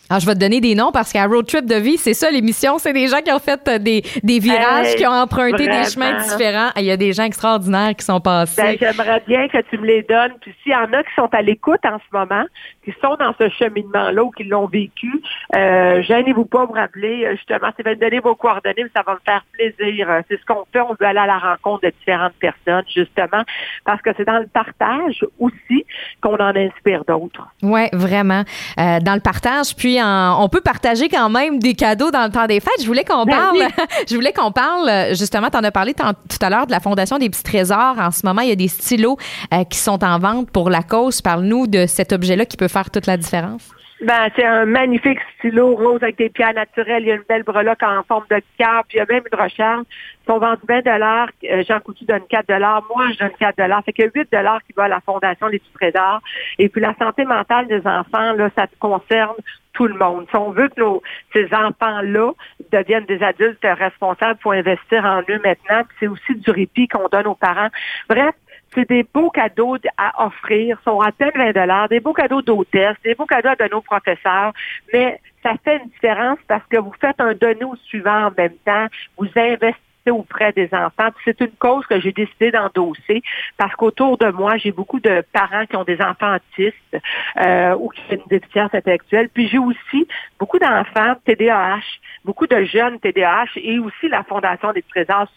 Alors, 0.09 0.19
je 0.21 0.25
vais 0.25 0.33
te 0.33 0.39
donner 0.39 0.59
des 0.59 0.73
noms 0.73 0.91
parce 0.91 1.13
qu'à 1.13 1.25
Road 1.25 1.45
Trip 1.45 1.65
de 1.65 1.75
vie, 1.75 1.97
c'est 1.97 2.15
ça 2.15 2.31
l'émission. 2.31 2.79
C'est 2.79 2.93
des 2.93 3.07
gens 3.07 3.21
qui 3.23 3.31
ont 3.31 3.37
fait 3.39 3.59
euh, 3.67 3.77
des, 3.77 4.03
des 4.23 4.39
virages, 4.39 4.87
Hey, 4.87 4.95
qui 4.95 5.05
ont 5.05 5.11
emprunté 5.11 5.65
vraiment. 5.65 5.83
des 5.83 5.89
chemins 5.89 6.17
différents. 6.23 6.69
Il 6.77 6.83
y 6.85 6.91
a 6.91 6.97
des 6.97 7.13
gens 7.13 7.23
extraordinaires 7.25 7.93
qui 7.95 8.03
sont 8.05 8.19
passés. 8.19 8.61
Ben, 8.61 8.77
j'aimerais 8.79 9.21
bien 9.27 9.47
que 9.47 9.57
tu 9.69 9.77
me 9.77 9.85
les 9.85 10.01
donnes. 10.03 10.33
Puis 10.41 10.53
s'il 10.63 10.71
y 10.71 10.75
en 10.75 10.91
a 10.93 11.03
qui 11.03 11.09
sont 11.15 11.29
à 11.31 11.41
l'écoute 11.43 11.79
en 11.85 11.97
ce 11.99 12.17
moment, 12.17 12.43
qui 12.91 12.99
sont 13.01 13.15
dans 13.19 13.33
ce 13.39 13.49
cheminement-là 13.49 14.23
ou 14.23 14.31
qui 14.31 14.43
l'ont 14.43 14.67
vécu, 14.67 15.11
euh, 15.55 16.01
gênez-vous 16.03 16.45
pas 16.45 16.65
de 16.65 16.71
me 16.71 16.77
rappeler. 16.77 17.25
euh, 17.25 17.35
Justement, 17.35 17.69
c'est 17.75 17.83
de 17.83 17.89
me 17.89 17.95
donner 17.95 18.19
vos 18.19 18.35
coordonnées, 18.35 18.83
mais 18.83 18.89
ça 18.95 19.03
va 19.05 19.13
me 19.13 19.19
faire 19.25 19.43
plaisir. 19.53 20.09
Euh, 20.09 20.21
C'est 20.29 20.39
ce 20.39 20.45
qu'on 20.45 20.65
fait. 20.71 20.81
On 20.81 20.95
veut 20.99 21.05
aller 21.07 21.19
à 21.19 21.25
la 21.27 21.37
rencontre 21.37 21.83
de 21.83 21.93
différentes 21.99 22.33
personnes, 22.39 22.83
justement, 22.93 23.43
parce 23.85 24.01
que 24.01 24.09
c'est 24.17 24.25
dans 24.25 24.39
le 24.39 24.47
partage 24.47 25.25
aussi 25.39 25.85
qu'on 26.21 26.35
en 26.35 26.55
inspire 26.55 27.03
d'autres. 27.05 27.47
Oui, 27.61 27.87
vraiment. 27.93 28.43
Euh, 28.79 28.99
dans 28.99 29.13
le 29.15 29.19
partage, 29.21 29.75
puis 29.75 30.01
en- 30.01 30.43
on 30.43 30.49
peut 30.49 30.61
partager 30.61 31.09
quand 31.09 31.29
même 31.29 31.59
des 31.59 31.73
cadeaux 31.73 32.11
dans 32.11 32.23
le 32.25 32.31
temps 32.31 32.45
des 32.47 32.59
fêtes. 32.59 32.81
Je 32.81 32.87
voulais 32.87 33.03
qu'on 33.03 33.25
Ben 33.25 33.35
parle, 33.35 33.57
oui. 33.57 33.65
je 34.09 34.15
voulais 34.15 34.33
qu'on 34.33 34.51
parle, 34.51 34.89
euh, 34.89 35.09
justement, 35.09 35.49
tu 35.49 35.57
en 35.57 35.63
as 35.63 35.71
parlé 35.71 35.93
tout 35.93 36.03
à 36.41 36.49
l'heure 36.49 36.65
de 36.67 36.71
la 36.71 36.79
Fondation 36.79 37.17
des 37.17 37.29
petits 37.29 37.43
trésors. 37.43 37.95
En 37.99 38.11
ce 38.11 38.25
moment, 38.25 38.41
il 38.41 38.49
y 38.49 38.51
a 38.51 38.55
des 38.55 38.67
stylos 38.67 39.17
euh, 39.53 39.63
qui 39.63 39.77
sont 39.77 40.03
en 40.03 40.19
vente 40.19 40.51
pour 40.51 40.69
la 40.69 40.83
cause. 40.83 41.21
Parle-nous 41.21 41.67
de 41.67 41.85
cet 41.85 42.13
objet-là 42.13 42.45
qui 42.45 42.57
peut 42.57 42.67
faire 42.67 42.78
toute 42.89 43.07
la 43.07 43.17
différence? 43.17 43.73
Ben, 44.01 44.29
c'est 44.33 44.45
un 44.45 44.65
magnifique 44.65 45.19
stylo 45.37 45.75
rose 45.75 46.01
avec 46.01 46.17
des 46.17 46.29
pierres 46.29 46.53
naturelles. 46.53 47.03
Il 47.03 47.09
y 47.09 47.11
a 47.11 47.15
une 47.15 47.25
belle 47.27 47.43
breloque 47.43 47.83
en 47.83 48.01
forme 48.03 48.23
de 48.29 48.41
cœur, 48.57 48.85
puis 48.87 48.97
il 48.97 48.99
y 48.99 49.01
a 49.01 49.05
même 49.09 49.23
une 49.29 49.37
recharge. 49.37 49.83
Ils 50.23 50.25
sont 50.25 50.39
vendus 50.39 50.61
20 50.69 50.85
dollars. 50.85 51.27
Jean 51.67 51.81
Coutu 51.81 52.05
donne 52.05 52.21
4 52.29 52.47
dollars. 52.47 52.81
Moi, 52.95 53.07
je 53.11 53.19
donne 53.19 53.33
4 53.37 53.57
dollars. 53.57 53.83
Fait 53.83 53.91
que 53.91 54.03
8 54.03 54.31
dollars 54.31 54.61
qui 54.63 54.73
va 54.73 54.85
à 54.85 54.87
la 54.87 55.01
Fondation 55.01 55.49
des 55.49 55.59
petits 55.59 55.73
trésors. 55.73 56.21
Et 56.59 56.69
puis, 56.69 56.79
la 56.79 56.95
santé 56.97 57.25
mentale 57.25 57.67
des 57.67 57.85
enfants, 57.85 58.31
là, 58.33 58.49
ça 58.55 58.67
concerne 58.79 59.35
tout 59.73 59.87
le 59.87 59.95
monde. 59.95 60.27
Si 60.29 60.35
on 60.37 60.51
veut 60.51 60.69
que 60.69 60.79
nos, 60.79 61.01
ces 61.33 61.49
enfants-là 61.53 62.31
deviennent 62.71 63.05
des 63.05 63.21
adultes 63.21 63.59
responsables, 63.61 64.37
il 64.39 64.43
faut 64.43 64.51
investir 64.51 65.03
en 65.03 65.21
eux 65.29 65.41
maintenant. 65.43 65.83
C'est 65.99 66.07
aussi 66.07 66.35
du 66.35 66.51
répit 66.51 66.87
qu'on 66.87 67.09
donne 67.09 67.27
aux 67.27 67.35
parents. 67.35 67.69
Bref, 68.07 68.33
c'est 68.73 68.87
des 68.87 69.03
beaux 69.03 69.29
cadeaux 69.29 69.77
à 69.97 70.25
offrir, 70.25 70.79
sont 70.83 70.99
à 71.01 71.11
peine 71.11 71.31
20 71.35 71.53
dollars, 71.53 71.89
des 71.89 71.99
beaux 71.99 72.13
cadeaux 72.13 72.41
d'hôtesse, 72.41 72.95
des 73.03 73.15
beaux 73.15 73.25
cadeaux 73.25 73.49
donner 73.57 73.73
aux 73.73 73.81
professeurs, 73.81 74.53
mais 74.93 75.19
ça 75.43 75.53
fait 75.63 75.77
une 75.77 75.89
différence 75.89 76.39
parce 76.47 76.65
que 76.67 76.77
vous 76.77 76.93
faites 76.99 77.19
un 77.19 77.33
donné 77.33 77.63
au 77.63 77.75
suivant 77.85 78.27
en 78.27 78.31
même 78.37 78.55
temps, 78.65 78.87
vous 79.17 79.27
investissez 79.35 79.79
auprès 80.11 80.51
des 80.53 80.69
enfants. 80.73 81.09
C'est 81.25 81.39
une 81.41 81.51
cause 81.59 81.85
que 81.85 81.99
j'ai 81.99 82.11
décidé 82.11 82.51
d'endosser 82.51 83.21
parce 83.57 83.73
qu'autour 83.75 84.17
de 84.17 84.27
moi, 84.29 84.57
j'ai 84.57 84.71
beaucoup 84.71 84.99
de 84.99 85.23
parents 85.33 85.65
qui 85.65 85.75
ont 85.75 85.83
des 85.83 86.01
enfants 86.01 86.35
autistes 86.35 86.97
euh, 87.37 87.75
ou 87.75 87.89
qui 87.89 88.01
ont 88.09 88.15
une 88.15 88.39
déficience 88.39 88.73
intellectuelle. 88.73 89.29
Puis 89.29 89.47
j'ai 89.49 89.59
aussi 89.59 90.07
beaucoup 90.39 90.59
d'enfants 90.59 91.15
TDAH, 91.25 91.81
beaucoup 92.25 92.47
de 92.47 92.63
jeunes 92.63 92.99
TDAH 92.99 93.49
et 93.57 93.79
aussi 93.79 94.07
la 94.09 94.23
Fondation 94.23 94.71
des 94.73 94.83
Trésors 94.83 95.27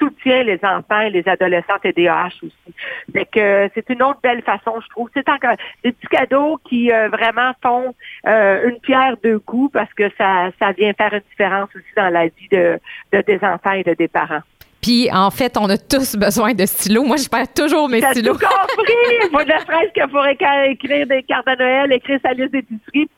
soutient 0.00 0.42
les 0.42 0.58
enfants 0.62 1.00
et 1.00 1.10
les 1.10 1.26
adolescents 1.28 1.78
TDAH 1.82 2.32
aussi. 2.42 2.74
Fait 3.12 3.26
que 3.26 3.40
euh, 3.40 3.68
c'est 3.74 3.88
une 3.90 4.02
autre 4.02 4.20
belle 4.22 4.42
façon, 4.42 4.80
je 4.80 4.88
trouve. 4.88 5.10
C'est 5.14 5.28
encore 5.28 5.56
des 5.84 5.92
petits 5.92 6.06
cadeaux 6.08 6.58
qui 6.68 6.92
euh, 6.92 7.08
vraiment 7.08 7.52
font 7.62 7.94
euh, 8.26 8.68
une 8.68 8.80
pierre 8.80 9.16
deux 9.22 9.38
coups 9.38 9.72
parce 9.72 9.92
que 9.94 10.10
ça, 10.16 10.50
ça 10.58 10.72
vient 10.72 10.92
faire 10.94 11.12
une 11.14 11.22
différence 11.30 11.68
aussi 11.74 11.92
dans 11.96 12.08
la 12.08 12.26
vie 12.26 12.48
de, 12.50 12.78
de 13.12 13.20
des 13.22 13.38
enfants 13.42 13.72
et 13.72 13.82
de 13.82 13.94
des 13.94 14.08
parents. 14.08 14.42
Puis, 14.80 15.08
en 15.12 15.30
fait, 15.30 15.56
on 15.58 15.68
a 15.68 15.76
tous 15.76 16.16
besoin 16.16 16.54
de 16.54 16.64
stylos. 16.64 17.04
Moi, 17.04 17.16
je 17.16 17.28
perds 17.28 17.52
toujours 17.52 17.88
mes 17.88 18.00
stylos. 18.00 18.34
tout 18.34 18.46
compris! 18.46 19.30
Faut 19.30 19.40
ne 19.40 19.44
serait-ce 19.44 19.92
que 19.92 20.10
pour 20.10 20.26
écrire 20.26 21.06
des 21.06 21.22
cartes 21.22 21.46
de 21.46 21.56
Noël, 21.56 21.92
écrire 21.92 22.18
sa 22.22 22.32
liste 22.32 22.52
d'épicerie. 22.52 23.08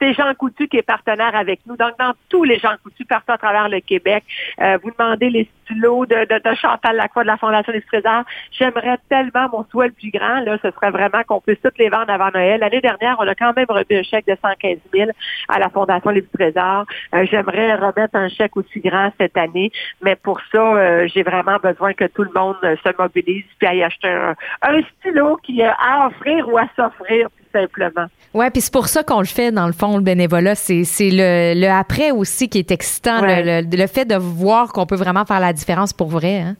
c'est 0.00 0.14
Jean 0.14 0.34
Coutu 0.34 0.68
qui 0.68 0.78
est 0.78 0.82
partenaire 0.82 1.34
avec 1.34 1.60
nous. 1.66 1.76
Donc, 1.76 1.92
dans 1.98 2.12
tous 2.28 2.44
les 2.44 2.58
Jean 2.58 2.74
Coutu 2.82 3.04
partout 3.04 3.32
à 3.32 3.38
travers 3.38 3.68
le 3.68 3.80
Québec, 3.80 4.24
euh, 4.60 4.78
vous 4.82 4.90
demandez 4.90 5.30
les 5.30 5.48
stylos 5.64 6.06
de, 6.06 6.24
de, 6.24 6.50
de 6.50 6.54
Chantal 6.56 6.96
Lacroix 6.96 7.22
de 7.22 7.28
la 7.28 7.36
Fondation 7.36 7.72
des 7.72 7.82
Trésors. 7.82 8.24
J'aimerais 8.52 8.98
tellement, 9.08 9.48
mon 9.52 9.64
souhait 9.70 9.88
le 9.88 9.92
plus 9.92 10.10
grand, 10.10 10.40
là, 10.40 10.58
ce 10.62 10.70
serait 10.70 10.90
vraiment 10.90 11.22
qu'on 11.26 11.40
puisse 11.40 11.60
toutes 11.62 11.78
les 11.78 11.88
vendre 11.88 12.10
avant 12.10 12.30
Noël. 12.32 12.60
L'année 12.60 12.80
dernière, 12.80 13.16
on 13.18 13.26
a 13.26 13.34
quand 13.34 13.54
même 13.56 13.66
remis 13.68 13.84
un 13.90 14.02
chèque 14.02 14.26
de 14.26 14.36
115 14.40 14.78
000 14.94 15.10
à 15.48 15.58
la 15.58 15.68
Fondation 15.68 16.12
des 16.12 16.24
Trésors. 16.24 16.86
Euh, 17.14 17.26
J'aimerais 17.30 17.74
remettre 17.74 18.14
un 18.14 18.28
chèque 18.28 18.56
aussi 18.56 18.80
grand 18.80 19.10
cette 19.18 19.36
année, 19.36 19.70
mais 20.02 20.16
pour 20.16 20.40
ça, 20.52 20.58
euh, 20.58 20.95
j'ai 21.12 21.22
vraiment 21.22 21.56
besoin 21.62 21.92
que 21.92 22.04
tout 22.06 22.22
le 22.24 22.30
monde 22.34 22.56
euh, 22.64 22.76
se 22.84 22.90
mobilise 22.98 23.44
puis 23.58 23.68
aille 23.68 23.82
acheter 23.82 24.08
un, 24.08 24.34
un 24.62 24.80
stylo 24.98 25.36
qui 25.44 25.60
est 25.60 25.66
à 25.68 26.06
offrir 26.08 26.48
ou 26.48 26.56
à 26.58 26.66
s'offrir 26.76 27.28
tout 27.28 27.58
simplement. 27.60 28.06
Ouais, 28.34 28.50
puis 28.50 28.60
c'est 28.60 28.72
pour 28.72 28.88
ça 28.88 29.02
qu'on 29.02 29.20
le 29.20 29.26
fait 29.26 29.50
dans 29.52 29.66
le 29.66 29.72
fond 29.72 29.96
le 29.96 30.02
bénévolat, 30.02 30.54
c'est 30.54 30.84
c'est 30.84 31.10
le, 31.10 31.58
le 31.60 31.68
après 31.70 32.10
aussi 32.10 32.48
qui 32.48 32.58
est 32.58 32.70
excitant, 32.70 33.20
Ouais. 33.22 33.42
le, 33.62 33.68
le, 33.68 33.76
le 33.82 33.86
fait 33.86 34.04
de 34.04 34.16
voir 34.16 34.72
qu'on 34.72 34.86
peut 34.86 34.96
vraiment 34.96 35.24
faire 35.24 35.40
la 35.40 35.52
différence 35.52 35.92
pour 35.92 36.08
vrai. 36.08 36.40
Hein? 36.40 36.56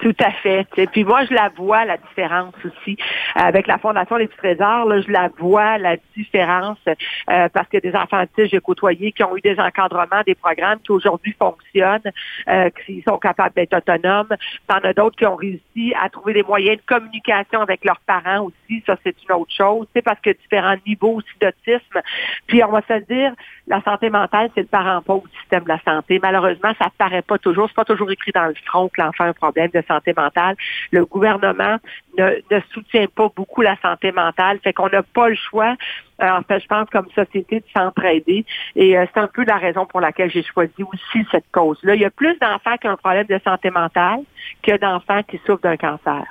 Tout 0.00 0.16
à 0.18 0.30
fait. 0.30 0.66
Et 0.78 0.86
Puis 0.86 1.04
moi, 1.04 1.24
je 1.26 1.34
la 1.34 1.50
vois, 1.50 1.84
la 1.84 1.98
différence 1.98 2.54
aussi. 2.64 2.96
Avec 3.34 3.66
la 3.66 3.76
Fondation 3.76 4.16
des 4.16 4.28
petits 4.28 4.38
trésors, 4.38 4.86
là, 4.86 5.00
je 5.00 5.10
la 5.10 5.28
vois, 5.38 5.76
la 5.76 5.96
différence, 6.16 6.78
euh, 6.88 7.48
parce 7.52 7.68
que 7.68 7.78
des 7.78 7.94
enfants 7.94 8.24
j'ai 8.38 8.60
côtoyé 8.60 9.12
qui 9.12 9.22
ont 9.22 9.36
eu 9.36 9.40
des 9.40 9.58
encadrements, 9.60 10.22
des 10.26 10.34
programmes 10.34 10.78
qui 10.80 10.92
aujourd'hui 10.92 11.34
fonctionnent, 11.38 12.10
euh, 12.48 12.70
qui 12.84 13.02
sont 13.06 13.18
capables 13.18 13.54
d'être 13.54 13.76
autonomes. 13.76 14.28
T'en 14.66 14.78
as 14.78 14.94
d'autres 14.94 15.16
qui 15.16 15.26
ont 15.26 15.36
réussi 15.36 15.92
à 16.00 16.08
trouver 16.08 16.32
des 16.32 16.42
moyens 16.42 16.78
de 16.78 16.82
communication 16.86 17.60
avec 17.60 17.84
leurs 17.84 18.00
parents 18.00 18.46
aussi. 18.46 18.82
Ça, 18.86 18.96
c'est 19.04 19.14
une 19.28 19.34
autre 19.34 19.52
chose. 19.52 19.86
C'est 19.94 20.02
parce 20.02 20.20
que 20.20 20.30
différents 20.30 20.76
niveaux 20.86 21.16
aussi 21.16 21.28
d'autisme. 21.40 22.00
Puis 22.46 22.64
on 22.64 22.70
va 22.70 22.80
se 22.88 23.04
dire, 23.04 23.34
la 23.66 23.82
santé 23.82 24.08
mentale, 24.08 24.50
c'est 24.54 24.62
le 24.62 24.66
parent 24.66 25.02
pauvre 25.02 25.28
du 25.28 25.38
système 25.40 25.64
de 25.64 25.68
la 25.68 25.80
santé. 25.82 26.18
Malheureusement, 26.22 26.72
ça 26.80 26.88
paraît 26.96 27.22
pas 27.22 27.38
toujours. 27.38 27.68
C'est 27.68 27.74
pas 27.74 27.84
toujours 27.84 28.10
écrit 28.10 28.32
dans 28.32 28.46
le 28.46 28.54
front 28.66 28.88
que 28.88 29.00
l'enfant 29.00 29.24
a 29.24 29.28
un 29.28 29.32
problème 29.32 29.70
de 29.74 29.82
santé 29.90 30.12
mentale. 30.16 30.56
Le 30.90 31.04
gouvernement 31.04 31.76
ne, 32.18 32.60
soutient 32.72 33.06
pas 33.14 33.28
beaucoup 33.34 33.62
la 33.62 33.76
santé 33.80 34.12
mentale, 34.12 34.58
fait 34.62 34.72
qu'on 34.72 34.88
n'a 34.88 35.02
pas 35.02 35.28
le 35.28 35.34
choix. 35.34 35.74
Euh, 36.22 36.28
en 36.28 36.42
fait, 36.42 36.60
je 36.60 36.66
pense 36.66 36.88
comme 36.90 37.08
société 37.14 37.60
de 37.60 37.64
s'entraider. 37.74 38.44
Et 38.76 38.96
euh, 38.96 39.06
c'est 39.12 39.20
un 39.20 39.28
peu 39.28 39.44
la 39.44 39.56
raison 39.56 39.86
pour 39.86 40.00
laquelle 40.00 40.30
j'ai 40.30 40.42
choisi 40.42 40.82
aussi 40.82 41.26
cette 41.30 41.50
cause-là. 41.52 41.94
Il 41.94 42.00
y 42.00 42.04
a 42.04 42.10
plus 42.10 42.38
d'enfants 42.38 42.76
qui 42.76 42.88
ont 42.88 42.92
un 42.92 42.96
problème 42.96 43.26
de 43.26 43.40
santé 43.42 43.70
mentale 43.70 44.20
que 44.62 44.76
d'enfants 44.76 45.22
qui 45.22 45.40
souffrent 45.46 45.62
d'un 45.62 45.76
cancer. 45.76 46.24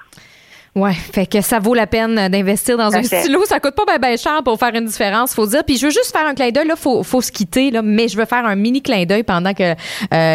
Ouais, 0.80 0.94
fait 0.94 1.26
que 1.26 1.42
ça 1.42 1.60
vaut 1.60 1.74
la 1.74 1.88
peine 1.88 2.30
d'investir 2.30 2.78
dans 2.78 2.96
un 2.96 3.04
stylo. 3.04 3.44
Ça 3.46 3.60
coûte 3.60 3.76
pas 3.76 3.84
bien 3.86 3.98
ben 4.00 4.18
cher 4.18 4.42
pour 4.44 4.58
faire 4.58 4.74
une 4.74 4.86
différence, 4.86 5.34
faut 5.34 5.46
dire. 5.46 5.64
Puis 5.66 5.78
je 5.78 5.88
veux 5.88 5.92
juste 5.92 6.16
faire 6.16 6.26
un 6.26 6.34
clin 6.34 6.52
d'œil 6.52 6.68
là, 6.68 6.76
faut 6.78 7.04
faut 7.04 7.22
se 7.22 7.32
quitter 7.32 7.70
là, 7.70 7.82
mais 7.82 8.08
je 8.08 8.18
veux 8.18 8.26
faire 8.26 8.46
un 8.46 8.56
mini 8.56 8.82
clin 8.82 9.04
d'œil 9.04 9.24
pendant 9.24 9.54
que 9.54 9.64
euh, 9.64 9.76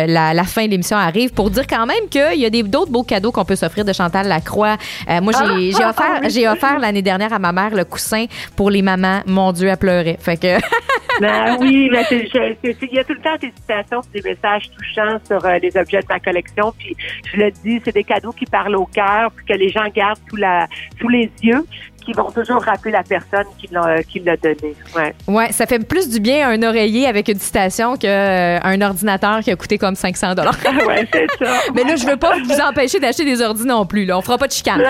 la, 0.06 0.34
la, 0.34 0.44
fin 0.44 0.66
de 0.66 0.70
l'émission 0.70 0.98
arrive 0.98 1.32
pour 1.32 1.50
dire 1.50 1.66
quand 1.66 1.86
même 1.86 2.08
qu'il 2.10 2.38
y 2.38 2.44
a 2.44 2.50
des 2.50 2.62
d'autres 2.62 2.92
beaux 2.92 3.04
cadeaux 3.04 3.32
qu'on 3.32 3.44
peut 3.44 3.56
s'offrir 3.56 3.84
de 3.84 3.92
Chantal 3.92 4.28
Lacroix. 4.28 4.76
Euh, 5.08 5.20
moi 5.22 5.32
j'ai 5.32 5.72
ah, 5.82 5.90
offert 5.90 6.20
ah, 6.22 6.28
j'ai 6.28 6.46
offert 6.46 6.78
l'année 6.78 7.02
dernière 7.02 7.32
à 7.32 7.38
ma 7.38 7.52
mère 7.52 7.74
le 7.74 7.84
coussin 7.84 8.26
pour 8.54 8.70
les 8.70 8.82
mamans. 8.82 9.22
Mon 9.26 9.52
Dieu, 9.52 9.68
elle 9.68 9.76
pleurait. 9.78 10.18
Fait 10.20 10.36
que 10.36 10.58
ben 11.20 11.56
oui, 11.60 11.88
mais 11.90 12.04
il 12.10 12.92
y 12.92 12.98
a 12.98 13.04
tout 13.04 13.14
le 13.14 13.20
temps 13.20 13.36
des 13.40 13.52
citations, 13.56 14.00
des 14.12 14.22
messages 14.22 14.70
touchants 14.76 15.18
sur 15.26 15.44
euh, 15.44 15.58
les 15.58 15.76
objets 15.76 16.00
de 16.00 16.06
ma 16.08 16.20
collection. 16.20 16.74
Puis 16.78 16.96
je 17.32 17.36
le 17.38 17.50
dis, 17.50 17.80
c'est 17.84 17.94
des 17.94 18.04
cadeaux 18.04 18.32
qui 18.32 18.44
parlent 18.46 18.76
au 18.76 18.86
cœur, 18.86 19.30
puis 19.30 19.46
que 19.46 19.54
les 19.54 19.70
gens 19.70 19.86
gardent 19.94 20.18
sous 20.34 20.36
la 20.36 20.66
sous 21.00 21.08
les 21.08 21.30
yeux 21.42 21.64
qui 22.04 22.12
vont 22.12 22.30
toujours 22.30 22.62
rappeler 22.62 22.92
la 22.92 23.02
personne 23.02 23.46
qui 23.58 23.68
l'a, 23.72 23.96
l'a 23.96 24.36
donné. 24.36 24.74
Ouais. 24.94 25.14
ouais, 25.26 25.52
ça 25.52 25.66
fait 25.66 25.78
plus 25.78 26.08
du 26.08 26.20
bien 26.20 26.48
un 26.48 26.62
oreiller 26.62 27.06
avec 27.06 27.28
une 27.28 27.38
citation 27.38 27.96
qu'un 27.96 28.08
euh, 28.08 28.86
ordinateur 28.86 29.40
qui 29.40 29.50
a 29.50 29.56
coûté 29.56 29.78
comme 29.78 29.94
500 29.94 30.34
dollars. 30.34 30.56
ouais, 30.86 31.08
c'est 31.12 31.26
ça. 31.42 31.60
Mais 31.74 31.82
là, 31.84 31.96
je 31.96 32.06
veux 32.06 32.16
pas 32.16 32.36
vous 32.38 32.60
empêcher 32.60 33.00
d'acheter 33.00 33.24
des 33.24 33.40
ordis 33.40 33.66
non 33.66 33.86
plus. 33.86 34.04
Là. 34.04 34.18
On 34.18 34.22
fera 34.22 34.38
pas 34.38 34.46
de 34.46 34.52
chicane. 34.52 34.82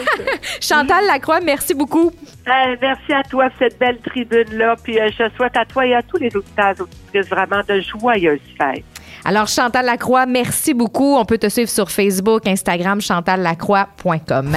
Chantal 0.60 1.04
Lacroix, 1.06 1.40
merci 1.40 1.74
beaucoup. 1.74 2.12
Euh, 2.46 2.76
merci 2.80 3.12
à 3.12 3.22
toi 3.24 3.48
pour 3.48 3.58
cette 3.58 3.78
belle 3.78 3.98
tribune-là. 3.98 4.76
Puis 4.82 5.00
euh, 5.00 5.10
je 5.10 5.24
souhaite 5.36 5.56
à 5.56 5.64
toi 5.64 5.84
et 5.86 5.94
à 5.94 6.02
tous 6.02 6.18
les 6.18 6.34
auditeurs 6.36 6.74
auditrices 6.78 7.28
vraiment 7.28 7.62
de 7.66 7.80
joyeuses 7.80 8.38
fêtes. 8.56 8.84
Alors, 9.24 9.48
Chantal 9.48 9.86
Lacroix, 9.86 10.26
merci 10.26 10.74
beaucoup. 10.74 11.16
On 11.16 11.24
peut 11.24 11.38
te 11.38 11.48
suivre 11.48 11.70
sur 11.70 11.90
Facebook, 11.90 12.46
Instagram, 12.46 13.00
chantallacroix.com. 13.00 14.56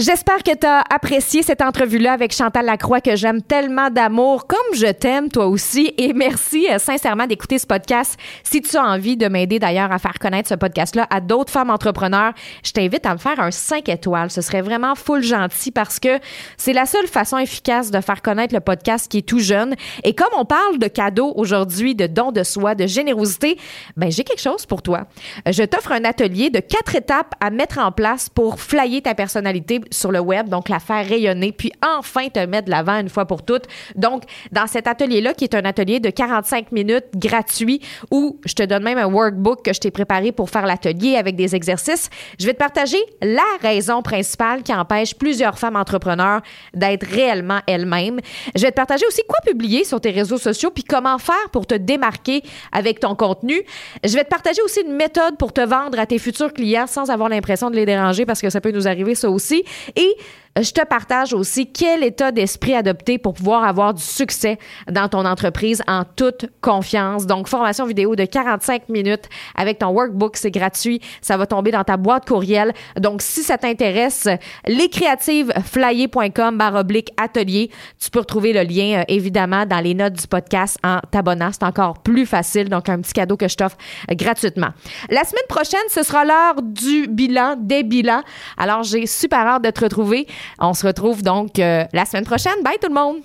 J'espère 0.00 0.42
que 0.42 0.56
tu 0.56 0.66
as 0.66 0.82
apprécié 0.88 1.42
cette 1.42 1.60
entrevue-là 1.60 2.14
avec 2.14 2.32
Chantal 2.34 2.64
Lacroix 2.64 3.02
que 3.02 3.16
j'aime 3.16 3.42
tellement 3.42 3.90
d'amour, 3.90 4.46
comme 4.46 4.74
je 4.74 4.86
t'aime 4.86 5.28
toi 5.28 5.46
aussi. 5.46 5.92
Et 5.98 6.14
merci 6.14 6.66
euh, 6.70 6.78
sincèrement 6.78 7.26
d'écouter 7.26 7.58
ce 7.58 7.66
podcast. 7.66 8.18
Si 8.42 8.62
tu 8.62 8.78
as 8.78 8.82
envie 8.82 9.18
de 9.18 9.28
m'aider 9.28 9.58
d'ailleurs 9.58 9.92
à 9.92 9.98
faire 9.98 10.18
connaître 10.18 10.48
ce 10.48 10.54
podcast-là 10.54 11.06
à 11.10 11.20
d'autres 11.20 11.52
femmes 11.52 11.68
entrepreneurs, 11.68 12.32
je 12.64 12.72
t'invite 12.72 13.04
à 13.04 13.12
me 13.12 13.18
faire 13.18 13.38
un 13.40 13.50
5 13.50 13.90
étoiles. 13.90 14.30
Ce 14.30 14.40
serait 14.40 14.62
vraiment 14.62 14.94
full 14.94 15.22
gentil 15.22 15.70
parce 15.70 16.00
que 16.00 16.18
c'est 16.56 16.72
la 16.72 16.86
seule 16.86 17.06
façon 17.06 17.36
efficace 17.36 17.90
de 17.90 18.00
faire 18.00 18.22
connaître 18.22 18.54
le 18.54 18.60
podcast 18.60 19.06
qui 19.06 19.18
est 19.18 19.28
tout 19.28 19.40
jeune. 19.40 19.74
Et 20.02 20.14
comme 20.14 20.32
on 20.34 20.46
parle 20.46 20.78
de 20.78 20.88
cadeaux 20.88 21.34
aujourd'hui, 21.36 21.94
de 21.94 22.06
dons 22.06 22.32
de 22.32 22.42
soi, 22.42 22.74
de 22.74 22.86
générosité, 22.86 23.58
ben 23.98 24.10
j'ai 24.10 24.24
quelque 24.24 24.40
chose 24.40 24.64
pour 24.64 24.80
toi. 24.80 25.08
Je 25.44 25.62
t'offre 25.62 25.92
un 25.92 26.04
atelier 26.04 26.48
de 26.48 26.60
quatre 26.60 26.96
étapes 26.96 27.34
à 27.40 27.50
mettre 27.50 27.78
en 27.78 27.92
place 27.92 28.30
pour 28.30 28.60
flyer 28.60 29.02
ta 29.02 29.14
personnalité 29.14 29.79
sur 29.90 30.12
le 30.12 30.20
web, 30.20 30.48
donc 30.48 30.68
la 30.68 30.78
faire 30.78 31.06
rayonner, 31.06 31.52
puis 31.52 31.72
enfin 31.84 32.28
te 32.28 32.44
mettre 32.46 32.66
de 32.66 32.70
l'avant 32.70 32.98
une 33.00 33.08
fois 33.08 33.26
pour 33.26 33.44
toutes. 33.44 33.64
Donc, 33.94 34.24
dans 34.52 34.66
cet 34.66 34.86
atelier-là, 34.86 35.34
qui 35.34 35.44
est 35.44 35.54
un 35.54 35.64
atelier 35.64 36.00
de 36.00 36.10
45 36.10 36.72
minutes 36.72 37.06
gratuit, 37.14 37.80
où 38.10 38.40
je 38.44 38.54
te 38.54 38.62
donne 38.62 38.82
même 38.82 38.98
un 38.98 39.06
workbook 39.06 39.64
que 39.64 39.72
je 39.72 39.80
t'ai 39.80 39.90
préparé 39.90 40.32
pour 40.32 40.50
faire 40.50 40.66
l'atelier 40.66 41.16
avec 41.16 41.36
des 41.36 41.54
exercices, 41.54 42.10
je 42.38 42.46
vais 42.46 42.52
te 42.52 42.58
partager 42.58 42.98
la 43.22 43.42
raison 43.60 44.02
principale 44.02 44.62
qui 44.62 44.72
empêche 44.72 45.14
plusieurs 45.14 45.58
femmes 45.58 45.76
entrepreneurs 45.76 46.40
d'être 46.74 47.06
réellement 47.06 47.60
elles-mêmes. 47.66 48.20
Je 48.54 48.62
vais 48.62 48.70
te 48.70 48.76
partager 48.76 49.06
aussi 49.06 49.22
quoi 49.28 49.38
publier 49.44 49.84
sur 49.84 50.00
tes 50.00 50.10
réseaux 50.10 50.38
sociaux, 50.38 50.70
puis 50.70 50.84
comment 50.84 51.18
faire 51.18 51.50
pour 51.52 51.66
te 51.66 51.74
démarquer 51.74 52.42
avec 52.72 53.00
ton 53.00 53.14
contenu. 53.14 53.62
Je 54.04 54.14
vais 54.14 54.24
te 54.24 54.28
partager 54.28 54.62
aussi 54.62 54.80
une 54.82 54.94
méthode 54.94 55.36
pour 55.38 55.52
te 55.52 55.60
vendre 55.60 55.98
à 55.98 56.06
tes 56.06 56.18
futurs 56.18 56.52
clients 56.52 56.86
sans 56.86 57.10
avoir 57.10 57.28
l'impression 57.28 57.70
de 57.70 57.76
les 57.76 57.86
déranger 57.86 58.26
parce 58.26 58.40
que 58.40 58.50
ça 58.50 58.60
peut 58.60 58.72
nous 58.72 58.88
arriver 58.88 59.14
ça 59.14 59.30
aussi. 59.30 59.64
Et 59.96 60.16
je 60.58 60.72
te 60.72 60.84
partage 60.84 61.32
aussi 61.32 61.70
quel 61.70 62.02
état 62.02 62.32
d'esprit 62.32 62.74
adopter 62.74 63.18
pour 63.18 63.34
pouvoir 63.34 63.62
avoir 63.64 63.94
du 63.94 64.02
succès 64.02 64.58
dans 64.90 65.08
ton 65.08 65.24
entreprise 65.24 65.80
en 65.86 66.02
toute 66.04 66.46
confiance. 66.60 67.24
Donc, 67.26 67.46
formation 67.46 67.86
vidéo 67.86 68.16
de 68.16 68.24
45 68.24 68.88
minutes 68.88 69.28
avec 69.54 69.78
ton 69.78 69.90
workbook, 69.90 70.36
c'est 70.36 70.50
gratuit. 70.50 71.00
Ça 71.22 71.36
va 71.36 71.46
tomber 71.46 71.70
dans 71.70 71.84
ta 71.84 71.96
boîte 71.96 72.26
courriel. 72.26 72.72
Donc, 72.98 73.22
si 73.22 73.44
ça 73.44 73.58
t'intéresse, 73.58 74.26
lescreativeflyer.com 74.66 76.58
baroblique 76.58 77.12
atelier. 77.16 77.70
Tu 78.00 78.10
peux 78.10 78.18
retrouver 78.18 78.52
le 78.52 78.62
lien, 78.62 79.00
euh, 79.00 79.04
évidemment, 79.06 79.66
dans 79.66 79.80
les 79.80 79.94
notes 79.94 80.14
du 80.14 80.26
podcast 80.26 80.78
en 80.82 80.98
t'abonnant. 81.12 81.50
C'est 81.52 81.62
encore 81.62 82.00
plus 82.02 82.26
facile. 82.26 82.68
Donc, 82.68 82.88
un 82.88 83.00
petit 83.00 83.12
cadeau 83.12 83.36
que 83.36 83.46
je 83.46 83.56
t'offre 83.56 83.76
euh, 84.10 84.14
gratuitement. 84.14 84.70
La 85.10 85.22
semaine 85.24 85.46
prochaine, 85.48 85.80
ce 85.90 86.02
sera 86.02 86.24
l'heure 86.24 86.60
du 86.60 87.06
bilan, 87.06 87.54
des 87.56 87.84
bilans. 87.84 88.22
Alors, 88.58 88.82
j'ai 88.82 89.06
super 89.06 89.46
hâte 89.46 89.62
de 89.62 89.70
te 89.70 89.80
retrouver. 89.80 90.26
On 90.58 90.74
se 90.74 90.86
retrouve 90.86 91.22
donc 91.22 91.58
euh, 91.58 91.84
la 91.92 92.04
semaine 92.04 92.24
prochaine. 92.24 92.62
Bye 92.62 92.78
tout 92.80 92.88
le 92.88 92.94
monde! 92.94 93.22